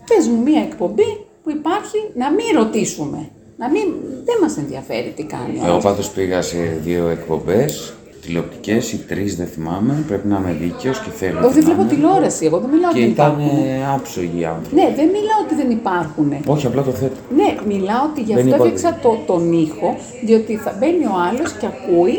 Πες 0.07 0.27
μου 0.27 0.41
μία 0.41 0.61
εκπομπή 0.61 1.25
που 1.43 1.49
υπάρχει 1.49 1.97
να 2.15 2.31
μην 2.31 2.45
ρωτήσουμε. 2.55 3.29
Να 3.57 3.69
μην, 3.69 3.83
δεν 4.25 4.35
μας 4.41 4.57
ενδιαφέρει 4.57 5.13
τι 5.15 5.23
κάνει. 5.23 5.57
ο 5.57 5.61
Εγώ 5.63 5.71
άλλος. 5.71 5.83
πάντως 5.83 6.09
πήγα 6.09 6.41
σε 6.41 6.57
δύο 6.83 7.07
εκπομπές, 7.07 7.93
τηλεοπτικές 8.21 8.91
ή 8.91 8.97
τρεις 8.97 9.35
δεν 9.35 9.47
θυμάμαι, 9.47 10.03
πρέπει 10.07 10.27
να 10.27 10.37
είμαι 10.37 10.55
δίκαιος 10.61 10.99
και 10.99 11.09
θέλω 11.09 11.37
Εγώ 11.37 11.47
ότι 11.47 11.53
δεν 11.59 11.63
να 11.63 11.69
βλέπω 11.69 11.81
είμαι. 11.81 11.93
τηλεόραση, 11.93 12.45
εγώ 12.45 12.57
δεν 12.59 12.69
μιλάω 12.69 12.91
Και 12.91 12.97
ότι 12.97 13.05
δεν 13.05 13.09
ήταν 13.11 13.31
υπάρχουν. 13.39 13.83
άψογοι 13.95 14.39
οι 14.39 14.45
άνθρωποι. 14.45 14.75
Ναι, 14.75 14.87
δεν 14.99 15.07
μιλάω 15.15 15.39
ότι 15.45 15.55
δεν 15.61 15.69
υπάρχουν. 15.79 16.27
Όχι, 16.45 16.65
απλά 16.69 16.81
το 16.83 16.91
θέτω. 16.91 17.15
Ναι, 17.39 17.49
μιλάω 17.73 18.03
ότι 18.11 18.21
γι' 18.21 18.33
Δεν 18.33 18.43
αυτό 18.43 18.55
είπα 18.55 18.65
έφτιαξα 18.65 18.99
το, 19.01 19.11
τον 19.29 19.51
ήχο, 19.65 19.89
διότι 20.27 20.53
θα 20.65 20.71
μπαίνει 20.79 21.05
ο 21.13 21.15
άλλος 21.27 21.49
και 21.59 21.65
ακούει. 21.73 22.15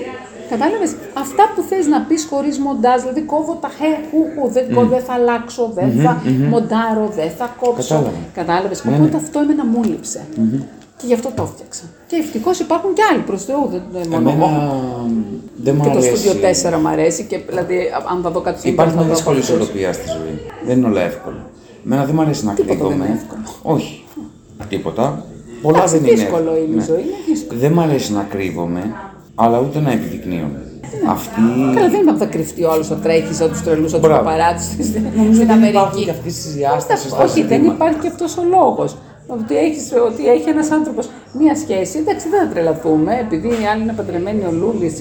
Κατάλαβες 0.52 0.92
αυτά 1.24 1.42
που 1.54 1.60
θες 1.68 1.86
να 1.94 2.00
πεις 2.08 2.26
χωρίς 2.30 2.58
μοντάζ, 2.58 2.98
δηλαδή 3.02 3.20
κόβω 3.32 3.54
τα 3.64 3.70
χε, 3.78 3.90
χου, 4.08 4.20
χου, 4.34 4.44
δεν, 4.56 4.64
κόβω, 4.74 4.86
δεν 4.94 5.02
θα 5.08 5.12
αλλάξω, 5.18 5.64
δεν 5.78 5.88
θα 6.04 6.12
μοντάρω, 6.52 7.06
δεν 7.20 7.30
θα 7.38 7.46
κόψω. 7.60 7.94
Κατάλαβα. 7.94 8.10
Κατάλαβες. 8.40 8.84
Ναι, 8.84 8.90
Οπότε 8.94 9.10
ναι. 9.10 9.16
αυτό 9.22 9.38
εμένα 9.44 9.64
μου 9.64 9.82
λείψε. 9.90 10.20
Και 10.96 11.06
γι' 11.06 11.14
αυτό 11.14 11.30
το 11.36 11.42
έφτιαξα. 11.42 11.82
Και 12.06 12.16
ευτυχώς 12.16 12.58
υπάρχουν 12.58 12.92
και 12.94 13.02
άλλοι 13.12 13.20
προς 13.22 13.44
Θεού, 13.44 13.68
δεν 13.70 13.82
δεν 13.92 14.08
μόνο 14.08 14.30
Εμένα 14.30 14.44
εγώ. 14.44 15.10
δεν 15.64 15.74
μου 15.76 15.82
Και 15.82 15.88
το 15.90 15.98
αρέσει. 15.98 16.16
στούντιο 16.16 16.40
4 16.76 16.80
μου 16.82 16.88
αρέσει 16.88 17.24
και 17.24 17.38
δηλαδή 17.48 17.78
αν 18.12 18.22
θα 18.22 18.30
δω 18.30 18.40
κάτι 18.40 18.58
στο 18.58 18.68
Υπάρχει 18.68 18.94
μια 18.94 19.02
ίντερνετ, 19.04 19.24
θα 19.24 19.30
δω 19.30 19.36
δύσκολη 19.36 19.38
από 19.38 19.46
αυτούς. 19.46 19.66
ισορροπία 19.66 19.92
στη 19.92 20.06
ζωή. 20.16 20.34
Δεν 20.66 20.76
είναι 20.78 20.86
όλα 20.86 21.02
εύκολα. 21.10 21.42
Εμένα 21.86 22.04
δεν 22.04 22.14
μου 22.14 22.20
αρέσει 22.20 22.44
να 22.44 22.52
Τίποτα 22.52 22.74
δεν 22.74 22.86
κρύβομαι. 22.86 23.04
είναι 23.06 23.18
εύκολο. 23.20 23.42
Όχι. 23.76 24.04
Τίποτα. 24.68 25.04
Πολλά 25.62 25.76
Εντάξει, 25.76 25.94
δεν 25.98 26.04
είναι. 26.06 26.14
δύσκολο 26.14 26.38
εύκολα. 26.50 26.58
είναι 26.64 26.72
η 26.74 26.76
Ναι. 26.76 26.84
ζωή, 26.90 27.00
είναι 27.08 27.20
δύσκολο. 27.30 27.58
Δεν 27.60 27.72
μου 27.74 27.80
αρέσει 27.80 28.12
να 28.12 28.22
κρύβομαι, 28.34 28.82
αλλά 29.34 29.56
ούτε 29.64 29.78
να 29.80 29.90
επιδεικνύομαι. 29.92 30.60
Αυτή. 31.08 31.40
Καλά, 31.74 31.88
δεν 31.94 32.00
είπα 32.00 32.12
που 32.12 32.18
θα 32.18 32.26
κρυφτεί 32.26 32.64
ο 32.64 32.70
άλλος, 32.72 32.86
θα 32.86 32.94
τρέχεις 32.94 33.36
σαν 33.36 33.48
τους 33.50 33.62
τρελούς, 33.62 33.90
σαν 33.90 34.00
τους 34.00 34.08
Μπράβο. 34.08 34.24
παπαράτσι 34.24 34.82
στην 34.82 35.02
Νομίζω 35.16 35.34
στην 35.34 35.46
δεν 35.46 35.62
υπάρχουν 35.62 35.80
Αμερική. 35.80 36.04
και 36.04 36.10
αυτής 36.10 36.34
της 36.42 36.54
διάστασης 36.54 37.10
στα 37.10 37.24
Όχι, 37.24 37.40
δεν 37.42 37.48
ζητήματα. 37.58 37.74
υπάρχει 37.74 37.98
και 37.98 38.08
αυτός 38.08 38.36
ο 38.38 38.42
λόγος. 38.56 38.96
Ότι, 39.26 39.56
έχεις, 39.56 39.92
ότι 40.06 40.28
έχει 40.28 40.48
ένας 40.48 40.70
άνθρωπος 40.70 41.10
μία 41.32 41.56
σχέση, 41.56 41.98
εντάξει, 41.98 42.28
δεν 42.28 42.40
θα 42.40 42.48
τρελαθούμε, 42.52 43.18
επειδή 43.20 43.48
οι 43.48 43.66
άλλοι 43.72 43.82
είναι 43.82 43.92
παντρεμένοι 43.92 44.44
ο 44.44 44.52
Λούλης, 44.52 44.94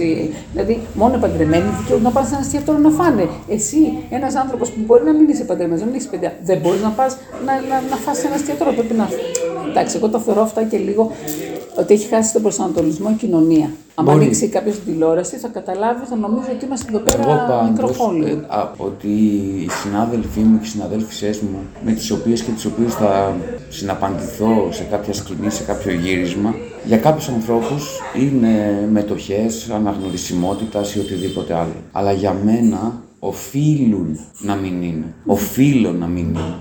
δηλαδή 0.52 0.80
μόνο 0.94 1.18
παντρεμένοι 1.18 1.64
δικαιούνται 1.80 2.04
να 2.04 2.12
πάνε 2.12 2.28
σε 2.28 2.34
ένα 2.34 2.44
εστιατόριο 2.44 2.82
να 2.82 2.90
φάνε. 2.90 3.28
Εσύ, 3.50 3.98
ένας 4.10 4.36
άνθρωπος 4.36 4.72
που 4.72 4.80
μπορεί 4.86 5.04
να 5.04 5.14
μην 5.14 5.30
είσαι 5.30 5.44
παντρεμένος, 5.44 5.80
να 5.80 5.86
μην 5.86 5.96
έχεις 5.96 6.08
παιδιά, 6.08 6.34
δεν 6.44 6.58
μπορείς 6.58 6.82
να 6.82 6.90
πας 6.90 7.18
να, 7.46 7.54
να, 7.54 7.82
να 7.90 7.96
φας 7.96 8.18
σε 8.18 8.28
ένα 8.28 8.36
εστιατόριο. 8.36 8.74
Πρέπει 8.74 8.94
να. 8.94 9.08
Εντάξει, 9.70 9.98
εγώ 9.98 10.10
το 10.10 10.20
θεωρώ 10.20 10.42
αυτά 10.42 10.64
και 10.64 10.78
λίγο 10.78 11.12
ότι 11.78 11.94
έχει 11.94 12.08
χάσει 12.08 12.34
τον 12.34 12.42
προσανατολισμό 12.42 13.08
η 13.12 13.18
κοινωνία. 13.18 13.72
Αν 13.96 14.06
Μπορεί. 14.06 14.18
ανοίξει 14.18 14.48
κάποιος 14.48 14.76
την 14.76 14.94
τηλεόραση, 14.94 15.36
θα 15.38 15.48
καταλάβει, 15.48 16.06
θα 16.06 16.16
νομίζει 16.16 16.50
ότι 16.56 16.66
είμαστε 16.66 16.86
εδώ 16.90 17.00
πέρα 17.00 17.20
Εγώ 17.24 17.36
πάντως, 17.48 17.70
μικροχόλοι. 17.70 18.30
ε, 18.32 18.38
από 18.48 18.84
ότι 18.86 19.08
οι 19.64 19.68
συνάδελφοί 19.84 20.40
μου 20.40 20.58
και 20.60 20.66
οι 20.66 20.70
συναδέλφισές 20.70 21.40
μου, 21.40 21.58
με 21.86 21.92
τις 21.92 22.12
οποίες 22.12 22.42
και 22.42 22.52
τις 22.52 22.66
οποίες 22.66 22.94
θα 22.94 23.36
συναπαντηθώ 23.70 24.68
σε 24.72 24.84
κάποια 24.84 25.14
σκηνή, 25.14 25.50
σε 25.50 25.64
κάποιο 25.64 25.92
γύρισμα, 25.94 26.56
για 26.86 26.98
κάποιους 26.98 27.28
ανθρώπους 27.28 28.00
είναι 28.20 28.88
μετοχές, 28.92 29.70
αναγνωρισιμότητας 29.70 30.96
ή 30.96 31.00
οτιδήποτε 31.00 31.54
άλλο. 31.54 31.76
Αλλά 31.92 32.12
για 32.12 32.36
μένα 32.46 33.02
οφείλουν 33.20 34.20
να 34.40 34.56
μην 34.56 34.82
είναι. 34.82 35.14
Οφείλω 35.26 35.92
να 35.92 36.06
μην 36.06 36.26
είναι. 36.26 36.56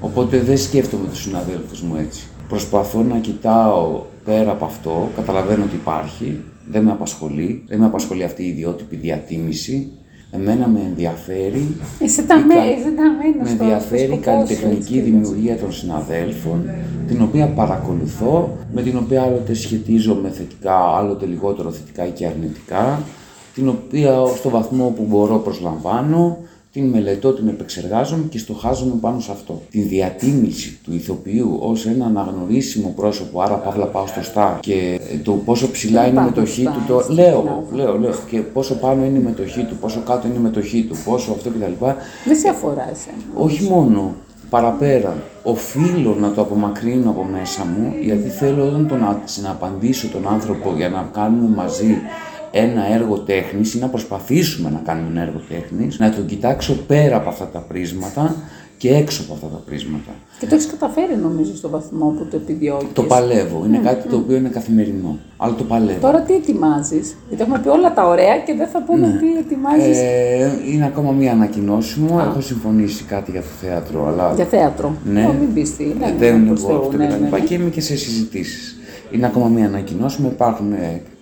Οπότε 0.00 0.38
δεν 0.38 0.58
σκέφτομαι 0.58 1.08
τους 1.08 1.22
συναδέλφους 1.22 1.80
μου 1.82 1.96
έτσι. 2.00 2.26
προσπαθώ 2.48 3.02
να 3.02 3.18
κοιτάω 3.18 4.00
πέρα 4.28 4.50
από 4.50 4.64
αυτό, 4.64 5.08
καταλαβαίνω 5.16 5.64
ότι 5.64 5.74
υπάρχει, 5.74 6.40
δεν 6.70 6.82
με 6.82 6.90
απασχολεί, 6.90 7.64
δεν 7.68 7.78
με 7.78 7.84
απασχολεί 7.86 8.24
αυτή 8.24 8.42
η 8.42 8.46
ιδιότυπη 8.46 8.96
διατίμηση. 8.96 9.92
Εμένα 10.30 10.68
με 10.68 10.80
ενδιαφέρει. 10.80 11.76
Είσαι 11.98 12.22
ταμένος 12.22 13.42
Με 13.42 13.50
ενδιαφέρει 13.50 14.12
η 14.12 14.16
καλλιτεχνική 14.16 15.00
δημιουργία 15.00 15.56
των 15.56 15.72
συναδέλφων, 15.72 16.70
την 17.06 17.22
οποία 17.22 17.46
παρακολουθώ, 17.46 18.56
με 18.72 18.82
την 18.82 18.96
οποία 18.96 19.22
άλλοτε 19.22 19.54
σχετίζομαι 19.54 20.28
θετικά, 20.28 20.76
άλλοτε 20.76 21.26
λιγότερο 21.26 21.70
θετικά 21.70 22.06
ή 22.06 22.10
και 22.10 22.26
αρνητικά, 22.26 23.02
την 23.54 23.68
οποία 23.68 24.26
στο 24.36 24.48
βαθμό 24.48 24.92
που 24.96 25.04
μπορώ 25.08 25.36
προσλαμβάνω, 25.38 26.38
την 26.80 26.88
μελετώ, 26.88 27.32
την 27.32 27.48
επεξεργάζομαι 27.48 28.24
και 28.30 28.38
στοχάζομαι 28.38 28.94
πάνω 29.00 29.20
σε 29.20 29.30
αυτό. 29.32 29.62
Την 29.70 29.88
διατίμηση 29.88 30.78
του 30.84 30.94
ηθοποιού 30.94 31.58
ως 31.60 31.86
ένα 31.86 32.04
αναγνωρίσιμο 32.04 32.92
πρόσωπο, 32.96 33.40
άρα 33.40 33.54
παύλα 33.54 33.84
πάω 33.84 34.06
στο 34.06 34.22
στά 34.22 34.58
και 34.62 35.00
το 35.24 35.32
πόσο 35.32 35.70
ψηλά 35.70 36.06
είναι 36.06 36.20
η 36.20 36.24
μετοχή 36.24 36.62
του, 36.62 36.82
το... 36.86 37.04
λέω, 37.08 37.64
λέω, 37.72 37.98
λέω, 37.98 38.14
και 38.30 38.40
πόσο 38.40 38.74
πάνω 38.74 39.04
είναι 39.04 39.18
η 39.18 39.22
μετοχή 39.22 39.64
του, 39.64 39.76
πόσο 39.76 40.00
κάτω 40.06 40.26
είναι 40.26 40.36
η 40.36 40.40
μετοχή 40.40 40.82
του, 40.82 40.96
πόσο 41.04 41.32
αυτό 41.32 41.50
κτλ. 41.50 41.84
Δεν 42.24 42.36
σε 42.36 42.48
αφορά 42.48 42.88
εσένα. 42.90 43.16
Όχι 43.34 43.62
μόνο, 43.70 44.14
παραπέρα, 44.50 45.16
οφείλω 45.42 46.16
να 46.20 46.32
το 46.32 46.40
απομακρύνω 46.40 47.10
από 47.10 47.24
μέσα 47.24 47.64
μου, 47.64 47.94
γιατί 48.02 48.28
θέλω 48.28 48.66
όταν 48.66 48.88
τον, 48.88 48.98
να 49.42 49.50
απαντήσω 49.50 50.08
τον 50.08 50.28
άνθρωπο 50.28 50.72
για 50.76 50.88
να 50.88 51.08
κάνουμε 51.12 51.56
μαζί 51.56 51.96
ένα 52.58 52.94
έργο 52.94 53.18
τέχνης 53.18 53.74
ή 53.74 53.78
να 53.78 53.88
προσπαθήσουμε 53.88 54.70
να 54.70 54.80
κάνουμε 54.84 55.08
ένα 55.10 55.20
έργο 55.20 55.40
τέχνης, 55.48 55.98
να 55.98 56.10
το 56.10 56.20
κοιτάξω 56.20 56.74
πέρα 56.86 57.16
από 57.16 57.28
αυτά 57.28 57.46
τα 57.46 57.58
πρίσματα 57.58 58.34
και 58.78 58.94
έξω 58.94 59.22
από 59.22 59.32
αυτά 59.32 59.46
τα 59.46 59.62
πρίσματα. 59.66 60.10
Και 60.38 60.46
το 60.46 60.54
έχεις 60.54 60.66
καταφέρει 60.66 61.16
νομίζω 61.16 61.56
στο 61.56 61.68
βαθμό 61.68 62.06
που 62.06 62.26
το 62.30 62.36
επιδιώκεις. 62.36 62.88
Το 62.92 63.02
παλεύω. 63.02 63.64
Είναι 63.66 63.78
κάτι 63.78 64.08
το 64.08 64.16
οποίο 64.16 64.36
είναι 64.36 64.48
καθημερινό. 64.48 65.18
Αλλά 65.36 65.54
το 65.54 65.64
παλεύω. 65.64 66.00
Τώρα 66.00 66.20
τι 66.20 66.34
ετοιμάζεις, 66.34 67.16
Γιατί 67.28 67.42
έχουμε 67.42 67.58
πει 67.58 67.68
όλα 67.68 67.94
τα 67.94 68.06
ωραία 68.08 68.38
και 68.38 68.54
δεν 68.54 68.68
θα 68.68 68.82
πούμε 68.82 69.06
ναι. 69.06 69.18
τι 69.18 69.26
ετοιμάζεις. 69.38 69.98
Ε, 69.98 70.50
είναι 70.72 70.84
ακόμα 70.84 71.12
μία 71.12 71.32
ανακοινώση 71.32 72.00
μου. 72.00 72.18
Έχω 72.18 72.40
συμφωνήσει 72.40 73.04
κάτι 73.04 73.30
για 73.30 73.40
το 73.40 73.46
θέατρο. 73.60 74.06
Αλλά... 74.06 74.32
Για 74.34 74.44
θέατρο. 74.44 74.96
Ναι. 75.04 75.28
Oh, 75.30 75.34
μην 75.40 75.54
πεις 75.54 75.76
τι. 75.76 75.84
Ναι, 75.84 76.14
δεν 76.18 76.36
είναι 76.36 76.50
αυτό 76.50 76.90
ναι, 76.96 77.06
ναι, 77.06 77.16
ναι. 77.30 77.40
Και 77.40 77.54
είμαι 77.54 77.70
και 77.70 77.80
σε 77.80 77.96
συζητήσεις. 77.96 78.77
Είναι 79.10 79.26
ακόμα 79.26 79.46
μία 79.46 79.66
ανακοινώση 79.66 80.22
μου. 80.22 80.30
Υπάρχουν 80.32 80.72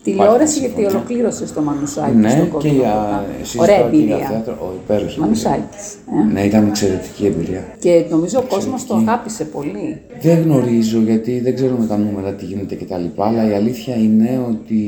Τηλεόραση 0.07 0.59
γιατί 0.59 0.85
ολοκλήρωσε 0.85 1.45
το 1.55 1.61
Μανουσάκι 1.61 2.17
ναι, 2.17 2.31
στο 2.31 2.59
και 2.59 2.69
για 2.69 3.25
Ωραία 3.59 3.87
εμπειρία. 3.87 4.17
Θέατρο, 4.17 4.75
υπέροχη 4.83 5.21
Μανουσάκι. 5.21 5.63
Ε. 6.21 6.33
Ναι, 6.33 6.41
ήταν 6.45 6.67
εξαιρετική 6.67 7.27
εμπειρία. 7.27 7.65
Και 7.79 8.05
νομίζω 8.11 8.39
ο 8.39 8.43
κόσμος 8.49 8.87
το 8.87 8.95
αγάπησε 8.95 9.45
πολύ. 9.45 10.01
Δεν 10.21 10.43
γνωρίζω 10.43 10.99
γιατί 11.01 11.41
δεν 11.41 11.55
ξέρουμε 11.55 11.87
τα 11.87 11.97
νούμερα 11.97 12.33
τι 12.33 12.45
γίνεται 12.45 12.75
κτλ. 12.75 13.23
Αλλά 13.23 13.51
η 13.51 13.53
αλήθεια 13.55 13.97
είναι 13.97 14.41
ότι 14.49 14.81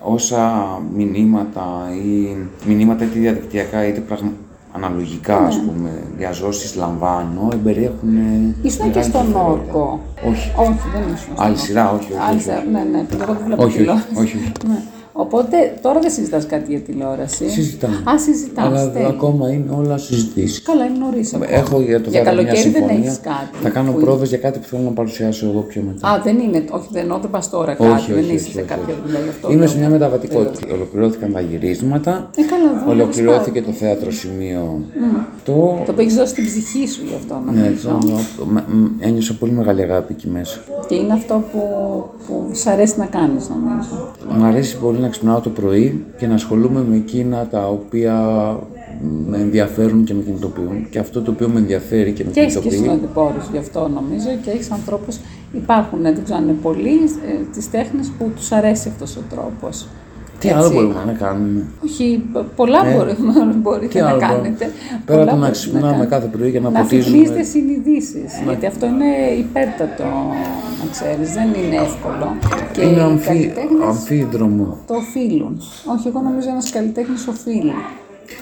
όσα 0.00 0.64
μηνύματα 0.94 1.90
ή 2.04 2.36
μηνύματα 2.66 3.04
είτε 3.04 3.18
διαδικτυακά 3.18 3.86
είτε 3.86 4.00
πραγματικά 4.00 4.45
αναλογικά 4.76 5.40
ναι. 5.40 5.46
ας 5.46 5.60
πούμε 5.60 5.90
διαζώσεις 6.16 6.74
λαμβάνω 6.76 7.48
εμπεριέχουν 7.52 8.08
Ήσουν 8.62 8.90
και 8.90 9.02
στον 9.02 9.34
Όρκο. 9.34 10.00
Όχι. 10.28 10.52
Όχι, 10.56 10.78
δεν 10.92 11.14
ήσουν. 11.14 11.32
Άλλη 11.36 11.56
σειρά, 11.56 11.92
όχι. 11.92 12.12
όχι, 12.12 12.20
Άλλη 12.28 12.40
σειρά, 12.40 12.64
ναι, 12.72 12.82
ναι, 12.92 13.06
εγώ 13.22 13.32
δεν 13.32 13.42
βλέπω 13.46 13.62
όχι, 13.62 13.80
όχι, 13.80 13.90
όχι, 13.90 14.20
όχι. 14.20 14.52
Ναι. 14.68 14.78
Οπότε 15.16 15.78
τώρα 15.82 16.00
δεν 16.00 16.10
συζητάς 16.10 16.46
κάτι 16.46 16.70
για 16.70 16.80
τηλεόραση. 16.80 17.48
Συζητάμε. 17.48 18.02
Α, 18.04 18.18
συζητάς. 18.18 18.66
Αλλά 18.66 18.82
στέλνει. 18.82 19.08
ακόμα 19.08 19.50
είναι 19.50 19.70
όλα 19.76 19.98
συζητήσεις. 19.98 20.62
Καλά, 20.62 20.84
είναι 20.84 20.98
νωρίς. 20.98 21.32
Έχω 21.46 21.80
για 21.80 22.00
το 22.00 22.10
για 22.10 22.22
καλοκαίρι 22.22 22.68
δεν 22.68 22.88
έχεις 22.88 23.20
κάτι. 23.20 23.56
Θα 23.62 23.68
κάνω 23.68 23.92
πρόοδο 23.92 24.24
για 24.24 24.38
κάτι 24.38 24.58
που 24.58 24.66
θέλω 24.66 24.82
να 24.82 24.90
παρουσιάσω 24.90 25.46
εγώ 25.46 25.60
πιο 25.60 25.82
μετά. 25.82 26.08
Α, 26.08 26.20
δεν 26.24 26.38
είναι. 26.38 26.64
Όχι, 26.70 26.88
δεν, 26.90 27.18
δεν 27.20 27.30
πας 27.30 27.50
τώρα 27.50 27.74
κάτι. 27.74 27.90
Όχι, 27.90 28.12
δεν 28.12 28.34
είσαι 28.34 28.50
σε 28.50 28.60
κάποια 28.60 28.94
δουλειά 29.04 29.20
γι' 29.20 29.28
αυτό. 29.28 29.52
Είμαι 29.52 29.66
σε 29.66 29.78
μια 29.78 29.88
μεταβατικότητα. 29.88 30.74
Ολοκληρώθηκαν 30.74 31.32
τα 31.32 31.40
γυρίσματα. 31.40 32.30
Ε, 32.36 32.42
καλά, 32.42 32.84
δεν 32.84 32.88
Ολοκληρώθηκε 32.88 33.62
το 33.62 33.72
θέατρο 33.72 34.10
σημείο. 34.10 34.80
Το 35.46 35.82
το 35.86 35.94
έχεις 35.96 36.14
δώσει 36.14 36.34
την 36.34 36.44
ψυχή 36.44 36.88
σου 36.88 37.02
γι' 37.08 37.14
αυτό. 37.14 37.42
Ναι, 37.52 37.72
ένιωσα 38.98 39.34
πολύ 39.34 39.52
μεγάλη 39.52 39.82
αγάπη 39.82 40.12
εκεί 40.12 40.28
μέσα. 40.28 40.60
Και 40.88 40.94
είναι 40.94 41.12
αυτό 41.12 41.44
που, 41.52 41.60
που 42.26 42.50
σ' 42.52 42.66
αρέσει 42.66 42.98
να 42.98 43.06
κάνεις, 43.06 43.48
νομίζω. 43.48 44.12
Μ' 44.38 44.44
αρέσει 44.44 44.78
πολύ 44.78 44.98
να 44.98 45.08
ξυπνάω 45.08 45.40
το 45.40 45.50
πρωί 45.50 46.04
και 46.18 46.26
να 46.26 46.34
ασχολούμαι 46.34 46.84
με 46.88 46.96
εκείνα 46.96 47.46
τα 47.46 47.68
οποία 47.68 48.14
με 49.26 49.36
ενδιαφέρουν 49.36 50.04
και 50.04 50.14
με 50.14 50.22
κινητοποιούν. 50.22 50.88
Και 50.90 50.98
αυτό 50.98 51.22
το 51.22 51.30
οποίο 51.30 51.48
με 51.48 51.58
ενδιαφέρει 51.58 52.12
και 52.12 52.24
με 52.24 52.30
και 52.30 52.40
κινητοποιεί. 52.40 52.70
Και 52.70 52.76
έχει 52.76 52.98
και 53.42 53.48
γι' 53.52 53.58
αυτό 53.58 53.88
νομίζω 53.88 54.28
και 54.44 54.50
έχεις 54.50 54.70
ανθρώπους. 54.70 55.18
Υπάρχουν, 55.52 56.02
δεν 56.02 56.24
ξέρω 56.24 56.38
αν 56.38 56.44
είναι 56.44 56.56
πολλοί, 56.62 56.98
ε, 57.28 57.44
τις 57.52 57.70
τέχνες 57.70 58.12
που 58.18 58.30
τους 58.36 58.52
αρέσει 58.52 58.88
αυτός 58.88 59.16
ο 59.16 59.20
τρόπος. 59.30 59.86
Τι 60.46 60.52
άλλο 60.52 60.70
μπορούμε 60.70 61.02
να 61.06 61.12
κάνουμε; 61.12 61.64
Όχι, 61.84 62.22
πολλά 62.56 62.84
ναι. 62.84 62.90
μπορούμε, 62.92 63.54
μπορείτε 63.62 64.00
να 64.00 64.12
κάνετε. 64.12 64.70
Πέρα 65.04 65.22
από 65.22 65.36
να 65.36 65.50
ξυπνάμε 65.50 66.06
κάθε 66.06 66.26
πρωί 66.26 66.50
για 66.50 66.60
να, 66.60 66.70
να 66.70 66.80
ποτίζουμε. 66.80 67.28
Να 67.36 67.44
συνειδήσεις. 67.44 68.30
Ναι. 68.38 68.44
Γιατί 68.46 68.66
αυτό 68.66 68.86
είναι 68.86 69.10
υπέρτατο, 69.38 70.04
να 70.80 70.90
ξέρεις. 70.90 71.32
Δεν 71.32 71.48
είναι 71.48 71.76
εύκολο. 71.76 72.36
Και 72.72 72.82
είναι 72.82 73.02
αμφί, 73.02 73.52
αμφίδρομο. 73.86 74.78
Το 74.86 74.94
οφείλουν. 74.94 75.60
Όχι, 75.96 76.08
εγώ 76.08 76.20
νομίζω 76.20 76.48
ένας 76.50 76.70
καλλιτέχνης 76.70 77.26
οφείλει 77.26 77.72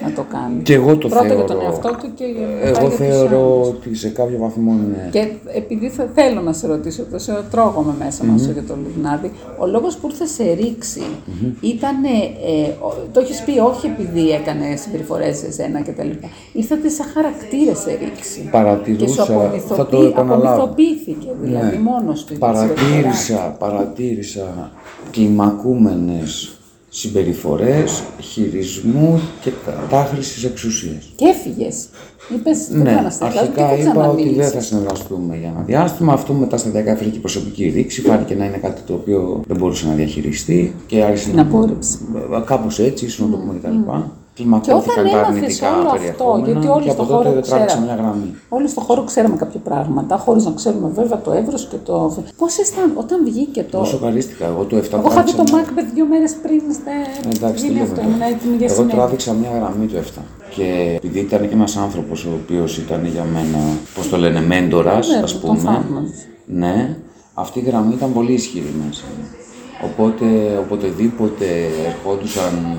να 0.05 0.12
το 0.12 0.25
κάνει. 0.33 0.62
Και 0.62 0.75
εγώ 0.75 0.97
το 0.97 1.09
Πρώτα 1.09 1.25
θεωρώ. 1.27 1.44
για 1.44 1.55
τον 1.55 1.61
εαυτό 1.64 1.88
του 1.88 2.14
και 2.14 2.25
Εγώ 2.62 2.90
θεωρώ 2.90 3.62
ότι 3.62 3.94
σε 3.94 4.09
κάποιο 4.09 4.38
βαθμό 4.38 4.73
είναι. 4.73 5.09
Και 5.11 5.29
επειδή 5.55 5.88
θα, 5.88 6.09
θέλω 6.14 6.40
να 6.40 6.53
σε 6.53 6.66
ρωτήσω, 6.66 7.03
το 7.11 7.18
σε 7.18 7.44
τρώγομαι 7.51 7.94
μέσα 7.99 8.25
mm-hmm. 8.25 8.27
μας 8.27 8.44
για 8.47 8.62
το 8.62 8.77
Λιγνάδι, 8.87 9.31
ο 9.59 9.66
λόγος 9.66 9.97
που 9.97 10.07
ήρθε 10.11 10.27
σε 10.27 10.53
ρήξη 10.53 11.03
mm-hmm. 11.03 11.53
ήταν, 11.61 12.05
ε, 12.05 12.73
το 13.12 13.20
έχεις 13.20 13.42
πει 13.42 13.59
όχι 13.59 13.87
επειδή 13.87 14.31
έκανε 14.31 14.77
συμπεριφορές 14.77 15.37
σε 15.37 15.47
εσένα 15.47 15.83
κτλ. 15.83 16.11
Ήρθατε 16.53 16.88
σαν 16.88 17.07
χαρακτήρα 17.14 17.75
σε 17.75 17.90
ρήξη. 17.90 18.49
Παρατηρούσα, 18.51 19.51
και 19.53 19.61
σου 19.61 19.75
θα 19.75 19.87
το 19.87 20.03
επαναλάβω. 20.03 20.62
Απομυθοποιήθηκε 20.62 21.29
δηλαδή 21.42 21.77
ναι. 21.77 21.83
μόνος 21.83 22.25
του. 22.25 22.38
Παρατήρησα, 22.38 23.57
παρατήρησα 23.59 24.73
κλιμακούμενες 25.11 26.54
συμπεριφορές, 26.97 28.03
χειρισμού 28.21 29.21
και 29.41 29.51
κατάχρησης 29.65 30.45
εξουσίας. 30.45 31.13
Και 31.17 31.25
έφυγες. 31.25 31.89
Είπες, 32.35 32.69
ναι, 32.71 33.11
αρχικά 33.21 33.77
είπα 33.77 34.09
ότι 34.09 34.35
δεν 34.35 34.51
θα 34.51 34.61
συνεργαστούμε 34.61 35.37
για 35.37 35.49
ένα 35.49 35.61
διάστημα. 35.61 36.13
Αυτό 36.13 36.33
μετά 36.33 36.57
στα 36.57 36.71
10 36.71 36.75
έφερε 36.75 37.11
και 37.11 37.19
προσωπική 37.19 37.69
ρήξη. 37.69 38.01
Φάνηκε 38.01 38.35
να 38.35 38.45
είναι 38.45 38.57
κάτι 38.57 38.81
το 38.87 38.93
οποίο 38.93 39.43
δεν 39.47 39.57
μπορούσε 39.57 39.87
να 39.87 39.95
διαχειριστεί 39.95 40.75
και 40.87 41.03
άρχισε 41.03 41.33
να. 41.33 41.43
απόρριψη. 41.43 41.99
Κάπως 42.45 42.79
έτσι, 42.79 43.05
ίσω 43.05 43.25
να 43.25 43.31
το 43.31 43.37
πούμε 43.37 43.55
κτλ. 43.59 43.91
Mm. 44.35 44.37
Κλιμακώθηκαν 44.37 45.11
τα 45.11 45.20
αρνητικά 45.20 45.79
όλο 45.79 45.88
αυτό, 45.88 46.42
γιατί 46.44 46.66
όλοι 46.66 46.90
στο 46.90 47.03
χώρο 47.03 47.40
ξέραμε. 47.40 47.85
μια 47.85 47.94
γραμμή. 47.94 48.35
Όλοι 48.49 48.68
στο 48.68 48.81
χώρο 48.81 49.03
ξέραμε 49.05 49.37
κάποια 49.37 49.61
πράγματα, 49.61 50.16
χωρίς 50.16 50.44
να 50.44 50.53
ξέρουμε 50.53 50.88
βέβαια 50.94 51.20
το 51.20 51.33
εύρος 51.33 51.66
και 51.66 51.77
το. 51.85 52.16
Πώς 52.37 52.57
ήταν 52.57 52.92
όταν 52.94 53.25
βγήκε 53.25 53.66
το. 53.70 53.79
Πόσο 53.79 53.90
σοκαρίστηκα. 53.90 54.47
Εγώ 54.47 54.64
το 54.64 54.77
7 54.77 54.92
Εγώ 54.92 55.09
είχα 55.11 55.23
δει 55.23 55.35
το 55.35 55.44
Macbeth 55.47 55.90
δύο 55.94 56.07
μέρες 56.07 56.35
πριν. 56.42 56.61
Στε... 56.73 56.90
Εντάξει, 57.35 57.70
τι 57.70 57.81
αυτό. 57.81 58.01
Εγώ 58.61 58.83
τράβηξα 58.83 59.33
μια 59.33 59.51
γραμμή 59.55 59.87
το 59.87 59.99
7. 59.99 60.20
Και 60.55 60.94
επειδή 60.97 61.18
ήταν 61.18 61.49
και 61.49 61.55
ένας 61.55 61.77
άνθρωπος 61.77 62.25
ο 62.25 62.31
οποίος 62.42 62.79
ήταν 62.79 63.07
για 63.07 63.25
μένα, 63.33 63.59
πώς 63.94 64.09
το 64.09 64.16
λένε, 64.16 64.40
μέντορας, 64.40 65.09
ναι, 65.09 65.16
ας 65.16 65.38
πούμε. 65.38 65.85
Ναι, 66.47 66.97
αυτή 67.35 67.59
η 67.59 67.62
γραμμή 67.62 67.94
ήταν 67.94 68.12
πολύ 68.12 68.33
ισχυρή 68.33 68.75
μέσα. 68.87 69.05
Οπότε 69.85 70.25
οποτεδήποτε 70.61 71.44
ερχόντουσαν 71.87 72.77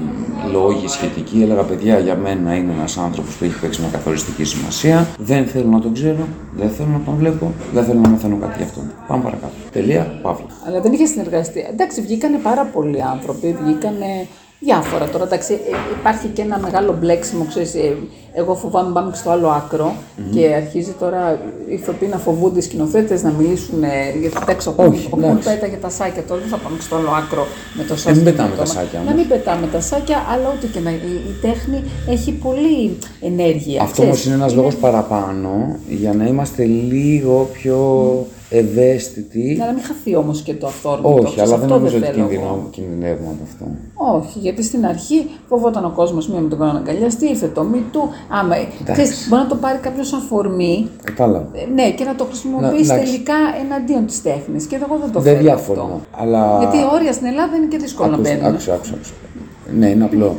λόγοι 0.51 0.87
σχετικοί, 0.87 1.41
έλεγα 1.41 1.61
παιδιά 1.61 1.99
για 1.99 2.15
μένα 2.15 2.55
είναι 2.55 2.71
ένας 2.71 2.97
άνθρωπος 2.97 3.35
που 3.35 3.43
έχει 3.43 3.59
παίξει 3.59 3.81
μια 3.81 3.89
καθοριστική 3.89 4.43
σημασία. 4.43 5.07
Δεν 5.17 5.45
θέλω 5.45 5.69
να 5.69 5.79
τον 5.79 5.93
ξέρω, 5.93 6.27
δεν 6.57 6.69
θέλω 6.69 6.89
να 6.89 7.01
τον 7.05 7.15
βλέπω, 7.15 7.51
δεν 7.73 7.83
θέλω 7.83 7.99
να 7.99 8.09
μαθαίνω 8.09 8.37
κάτι 8.37 8.53
γι' 8.57 8.63
αυτόν. 8.63 8.91
Πάμε 9.07 9.23
παρακάτω. 9.23 9.53
Τελεία, 9.71 10.19
παύλα. 10.21 10.47
Αλλά 10.67 10.81
δεν 10.81 10.93
είχε 10.93 11.05
συνεργαστεί. 11.05 11.67
Εντάξει, 11.71 12.01
βγήκανε 12.01 12.37
πάρα 12.37 12.63
πολλοί 12.65 13.01
άνθρωποι, 13.01 13.57
βγήκανε 13.63 14.27
διάφορα 14.59 15.09
τώρα. 15.09 15.23
Εντάξει, 15.23 15.53
ε, 15.53 15.57
υπάρχει 15.99 16.27
και 16.27 16.41
ένα 16.41 16.59
μεγάλο 16.59 16.97
μπλέξιμο, 16.99 17.45
ξέρεις, 17.45 17.75
ε, 17.75 17.97
εγώ 18.37 18.55
φοβάμαι 18.55 18.93
πάμε 18.93 19.11
και 19.11 19.17
στο 19.17 19.29
άλλο 19.29 19.47
άκρο 19.47 19.93
mm-hmm. 19.93 20.35
και 20.35 20.53
αρχίζει 20.55 20.91
τώρα 20.99 21.39
οι 21.69 21.73
ηθοποιοί 21.73 22.09
να 22.11 22.17
φοβούνται 22.17 22.59
οι 22.59 22.61
σκηνοθέτες 22.61 23.23
να 23.23 23.31
μιλήσουν 23.31 23.79
για 24.21 24.29
την 24.29 24.45
τέξο 24.45 24.73
Όχι, 24.75 25.07
ο 25.11 25.17
Κούν 25.17 25.39
πέταγε 25.43 25.75
τα 25.75 25.89
σάκια 25.89 26.23
τώρα, 26.23 26.41
δεν 26.41 26.49
θα 26.49 26.57
πάμε 26.57 26.75
και 26.75 26.81
στο 26.81 26.95
άλλο 26.95 27.09
άκρο 27.09 27.45
με 27.77 27.83
το 27.83 27.95
σάκια. 27.95 28.11
Να 28.11 28.15
μην 28.15 28.25
πετάμε 28.25 28.55
τα 28.55 28.65
σάκια. 28.65 29.01
Να 29.05 29.13
μην 29.13 29.27
πετάμε 29.27 29.67
τα 29.67 29.81
σάκια, 29.81 30.17
αλλά 30.31 30.53
ούτε 30.57 30.67
και 30.67 30.79
να. 30.79 30.91
Η, 30.91 30.95
τέχνη 31.41 31.83
έχει 32.09 32.31
πολύ 32.31 32.97
ενέργεια. 33.21 33.81
Αυτό 33.81 34.03
όμως 34.03 34.25
είναι 34.25 34.35
ένας 34.35 34.53
λόγος 34.55 34.75
παραπάνω 34.75 35.75
για 35.89 36.13
να 36.13 36.25
είμαστε 36.25 36.63
λίγο 36.63 37.49
πιο 37.53 37.77
ευαίσθητοι. 38.49 39.55
Να 39.59 39.71
μην 39.73 39.83
χαθεί 39.83 40.15
όμως 40.15 40.41
και 40.41 40.53
το 40.53 40.67
αυθόρμητο. 40.67 41.27
Όχι, 41.27 41.41
αλλά 41.41 41.57
δεν 41.57 41.69
νομίζω 41.69 41.97
ότι 41.97 42.69
κινδυνεύουμε 42.69 43.29
από 43.29 43.43
αυτό. 43.43 43.65
Όχι, 44.17 44.39
γιατί 44.39 44.63
στην 44.63 44.85
αρχή 44.85 45.29
φοβόταν 45.47 45.85
ο 45.85 45.91
κόσμος 45.95 46.27
μία 46.27 46.39
με 46.39 46.49
τον 46.49 46.59
κανένα 46.59 46.77
αγκαλιαστή, 46.77 47.25
ήρθε 47.25 47.47
το 47.47 47.63
μη 47.63 47.83
του, 47.91 48.09
Άμα, 48.29 48.55
ξέρεις, 48.91 49.27
μπορεί 49.29 49.41
να 49.41 49.47
το 49.47 49.55
πάρει 49.55 49.77
κάποιος 49.77 50.07
σαν 50.07 50.19
αφορμή 50.19 50.87
Κατάλαβα. 51.03 51.45
ε, 51.53 51.65
ναι, 51.73 51.91
και 51.91 52.03
να 52.03 52.15
το 52.15 52.23
χρησιμοποιήσει 52.25 52.83
εντάξει. 52.91 53.05
τελικά 53.11 53.33
εναντίον 53.63 54.05
της 54.05 54.21
τέχνης. 54.21 54.65
Και 54.65 54.75
εγώ 54.75 54.97
δεν 55.01 55.11
το 55.11 55.19
Δεν 55.19 55.33
θέλω 55.35 55.43
διαφωνώ. 55.45 55.81
αυτό. 55.81 56.01
Αλλά... 56.23 56.57
Γιατί 56.59 56.77
όρια 56.93 57.13
στην 57.13 57.27
Ελλάδα 57.27 57.55
είναι 57.55 57.65
και 57.65 57.77
δύσκολο 57.77 58.09
να 58.09 58.15
Άκουσε, 58.15 58.33
μπαίνουν. 58.33 58.49
άκουσε, 58.51 58.71
άκουσε, 58.71 58.93
άκουσε. 58.95 59.13
Ναι, 59.79 59.87
είναι 59.89 60.03
απλό. 60.03 60.35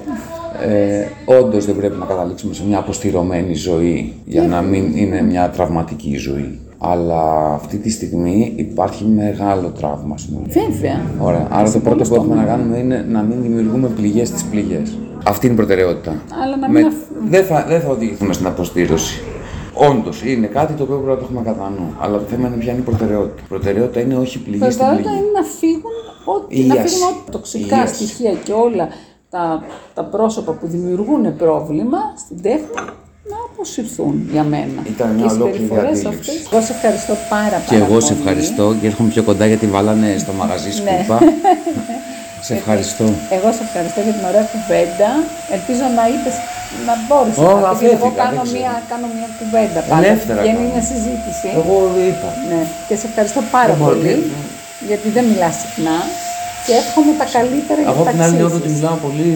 Ε, 0.67 1.07
Όντως 1.41 1.65
δεν 1.65 1.77
πρέπει 1.77 1.97
να 1.99 2.05
καταλήξουμε 2.05 2.55
σε 2.55 2.63
μια 2.67 2.79
αποστηρωμένη 2.79 3.55
ζωή 3.55 4.15
για 4.25 4.43
να 4.43 4.61
μην 4.63 4.97
είναι 4.97 5.23
μια 5.23 5.51
τραυματική 5.51 6.17
ζωή. 6.17 6.59
Αλλά 6.79 7.53
αυτή 7.55 7.77
τη 7.77 7.91
στιγμή 7.91 8.53
υπάρχει 8.57 9.05
μεγάλο 9.05 9.69
τραύμα 9.69 10.17
στην 10.19 10.35
Ελλάδα. 10.35 10.71
Βέβαια. 10.71 11.01
Ωραία. 11.21 11.47
Άρα 11.51 11.71
το 11.73 11.79
πρώτο 11.79 12.05
που 12.05 12.15
έχουμε 12.15 12.35
να 12.35 12.43
κάνουμε 12.45 12.79
είναι 12.79 13.07
να 13.09 13.23
μην 13.23 13.43
δημιουργούμε 13.43 13.89
πληγές 13.89 14.29
στις 14.29 14.43
πληγές. 14.45 14.99
Αυτή 15.27 15.47
είναι 15.47 15.55
η 15.55 15.59
προτεραιότητα. 15.59 16.23
Αλλά 16.43 16.57
να 16.57 16.69
μην 16.69 16.87
αφ- 16.87 16.97
Δεν 17.29 17.45
θα, 17.45 17.65
δεν 17.69 17.81
θα 17.81 17.89
οδηγηθούμε 17.89 18.33
στην 18.33 18.47
αποστήρωση. 18.47 19.23
Όντως 19.91 20.23
είναι 20.25 20.47
κάτι 20.47 20.73
το 20.73 20.83
οποίο 20.83 20.97
πρέπει 20.97 21.11
να 21.11 21.17
το 21.17 21.25
έχουμε 21.25 21.43
κατά 21.51 21.71
νου. 21.71 21.95
Αλλά 22.01 22.19
το 22.19 22.25
θέμα 22.31 22.49
είναι 22.49 22.57
ποια 22.57 22.73
είναι 22.73 22.81
η 22.81 22.85
προτεραιότητα. 22.85 23.43
Η 23.45 23.49
προτεραιότητα 23.49 24.01
είναι 24.01 24.17
όχι 24.17 24.39
πληγή 24.39 24.59
στην 24.65 24.77
Προτεραιότητα 24.77 25.11
πληγή. 25.11 25.23
είναι 25.25 25.39
να 25.41 25.45
φύγουν 25.61 25.97
ό,τι, 26.35 26.61
Η 26.61 26.65
να 26.67 26.75
ίαση. 26.75 26.89
φύγουν 26.95 27.09
ό,τι 27.09 27.31
τοξικά 27.31 27.77
Η 27.77 27.81
ίαση. 27.81 27.95
στοιχεία 27.95 28.33
και 28.45 28.53
όλα 28.53 28.89
τα, 29.31 29.63
τα 29.95 30.05
πρόσωπα 30.05 30.53
που 30.53 30.67
δημιουργούν 30.67 31.37
πρόβλημα 31.37 31.99
στην 32.25 32.43
τέχνη 32.43 32.67
να 33.31 33.37
αποσυρθούν 33.53 34.29
για 34.33 34.43
μένα. 34.45 34.81
Ήταν 34.95 35.09
μια 35.11 35.27
και 35.27 35.33
οι 35.33 35.37
ολόκληρη 35.37 35.57
συμπεριφορές 35.59 35.99
αντίληψη. 35.99 36.31
αυτές. 36.31 36.49
Εγώ 36.53 36.61
σε 36.67 36.73
ευχαριστώ 36.73 37.15
πάρα 37.29 37.57
πάρα 37.57 37.65
Και 37.69 37.77
εγώ 37.85 38.01
σε 38.01 38.13
πολύ. 38.15 38.19
ευχαριστώ 38.21 38.75
και 38.81 38.87
έρχομαι 38.87 39.09
πιο 39.09 39.23
κοντά 39.23 39.47
γιατί 39.47 39.67
βάλανε 39.67 40.09
στο 40.19 40.33
μαγαζί 40.41 40.71
σκούπα. 40.73 41.19
σε 42.47 42.53
ευχαριστώ. 42.61 43.07
Εγώ 43.37 43.49
σε 43.57 43.63
ευχαριστώ 43.69 44.01
για 44.07 44.15
την 44.19 44.25
ωραία 44.31 44.47
κουβέντα. 44.55 45.09
Ελπίζω 45.57 45.85
να 45.99 46.05
είπες 46.13 46.37
να 46.89 46.95
μπόρεσες. 47.05 47.43
Ω, 47.45 47.51
να 47.67 47.71
πεις, 47.71 47.81
γιατί 47.81 47.97
εγώ 47.99 48.07
αφέθηκα, 48.07 48.23
κάνω 48.25 48.37
δεν 48.43 48.47
ξέρω. 48.49 48.59
μια, 48.61 48.73
κάνω 48.93 49.07
μια 49.17 49.29
κουβέντα 49.41 49.81
πάντα. 49.89 50.01
Ελεύθερα 50.03 50.41
Βγαίνει 50.45 50.61
κάνω. 50.63 50.71
μια 50.73 50.83
συζήτηση. 50.93 51.47
Εγώ 51.61 51.77
είπα. 52.09 52.31
Ναι. 52.51 52.61
Και 52.89 52.95
σε 53.01 53.07
ευχαριστώ 53.11 53.41
πάρα 53.57 53.71
Δεν 53.73 53.77
μπορώ, 53.81 53.97
πολύ. 53.97 54.09
δεν- 54.09 54.25
Γιατί 54.91 55.09
δεν 55.17 55.25
μιλάς 55.31 55.55
συχνά. 55.63 55.97
Και 56.67 56.73
εύχομαι 56.83 57.13
τα 57.21 57.27
καλύτερα 57.37 57.81
για 57.85 57.91
Εγώ 57.93 58.03
τα 58.03 58.05
από 58.05 58.13
την 58.15 58.21
άλλη 58.25 58.35
νιώθω 58.41 58.57
ότι 58.61 58.67
ταξίδια. 58.67 58.77
μιλάω 58.79 58.97
πολύ 59.07 59.31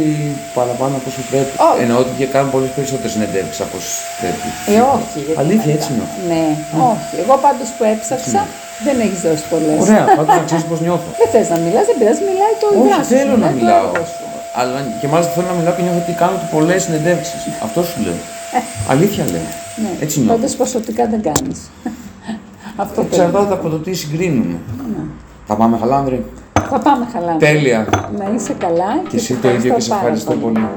παραπάνω 0.59 0.95
από 1.01 1.07
όσο 1.13 1.23
πρέπει. 1.31 1.53
Όχι. 1.69 1.79
Εννοώ 1.85 1.97
ότι 2.05 2.13
και 2.21 2.27
κάνω 2.35 2.49
πολλές 2.55 2.71
περισσότερες 2.77 3.13
συνεντεύξεις 3.17 3.61
από 3.67 3.75
όσο 3.81 3.93
πρέπει. 4.21 4.49
Ε, 4.73 4.79
όχι. 4.97 5.19
γιατί 5.27 5.39
Αλήθεια, 5.43 5.69
μετά- 5.71 5.77
έτσι 5.79 5.89
νιώθω. 5.97 6.17
Ναι, 6.31 6.45
όχι. 6.93 7.13
Εγώ 7.23 7.35
πάντως 7.47 7.69
που 7.77 7.83
έψαξα 7.93 8.41
δεν 8.87 8.97
έχεις 9.05 9.21
δώσει 9.27 9.45
πολλές. 9.53 9.79
Ωραία, 9.85 10.05
πάντως 10.19 10.33
να 10.41 10.45
ξέρεις 10.49 10.65
πώς 10.71 10.79
νιώθω. 10.87 11.09
Δεν 11.21 11.29
θες 11.35 11.47
να 11.53 11.59
μιλάς, 11.65 11.85
δεν 11.91 11.97
πειράζει, 12.01 12.23
μιλάει 12.31 12.55
το 12.63 12.67
Όχι, 12.71 12.79
ιδρά 12.81 12.99
σου. 13.05 13.11
θέλω 13.15 13.35
να 13.45 13.49
μιλάει 13.49 13.53
το 13.53 13.59
μιλάω. 13.61 13.87
έργο 13.93 14.05
σου. 14.13 14.25
Αλλά 14.61 14.79
και 15.01 15.07
μάλιστα 15.13 15.31
θέλω 15.37 15.49
να 15.53 15.57
μιλάω 15.59 15.75
και 15.77 15.83
νιώθω 15.87 16.01
ότι 16.05 16.15
κάνω 16.23 16.37
πολλές 16.55 16.79
συνεντεύξεις. 16.87 17.41
Αυτό 17.67 17.81
σου 17.89 17.97
λέω. 18.07 18.19
Αλήθεια 18.95 19.25
λέω. 19.35 19.47
Ναι. 19.83 19.91
Έτσι 20.05 20.15
νιώθω. 20.21 20.33
Πάντως 20.35 20.53
ποσοτικά 20.61 21.03
δεν 21.13 21.21
κάνεις. 21.29 21.59
Αυτό 22.85 22.99
θέλω. 23.03 23.09
Εξαρτάται 23.11 23.55
από 23.59 23.67
το 23.75 23.79
τι 23.85 23.93
συγκρίνουμε. 24.03 24.57
Θα 25.49 25.55
πάμε 25.61 25.75
καλά, 25.83 25.97
Άνδρη. 26.03 26.19
Θα 26.71 26.79
πάμε 26.79 27.07
καλά. 27.13 27.37
Τέλεια. 27.37 27.87
Να 28.19 28.31
είσαι 28.35 28.53
καλά 28.53 29.03
Και 29.09 29.17
εσύ 29.17 29.35
σε 29.35 29.41
το 29.41 29.49
ίδιο 29.51 29.75
και 29.75 29.81
σε 29.81 29.89
πάρα 29.89 30.01
ευχαριστώ 30.01 30.33
πολύ. 30.33 30.69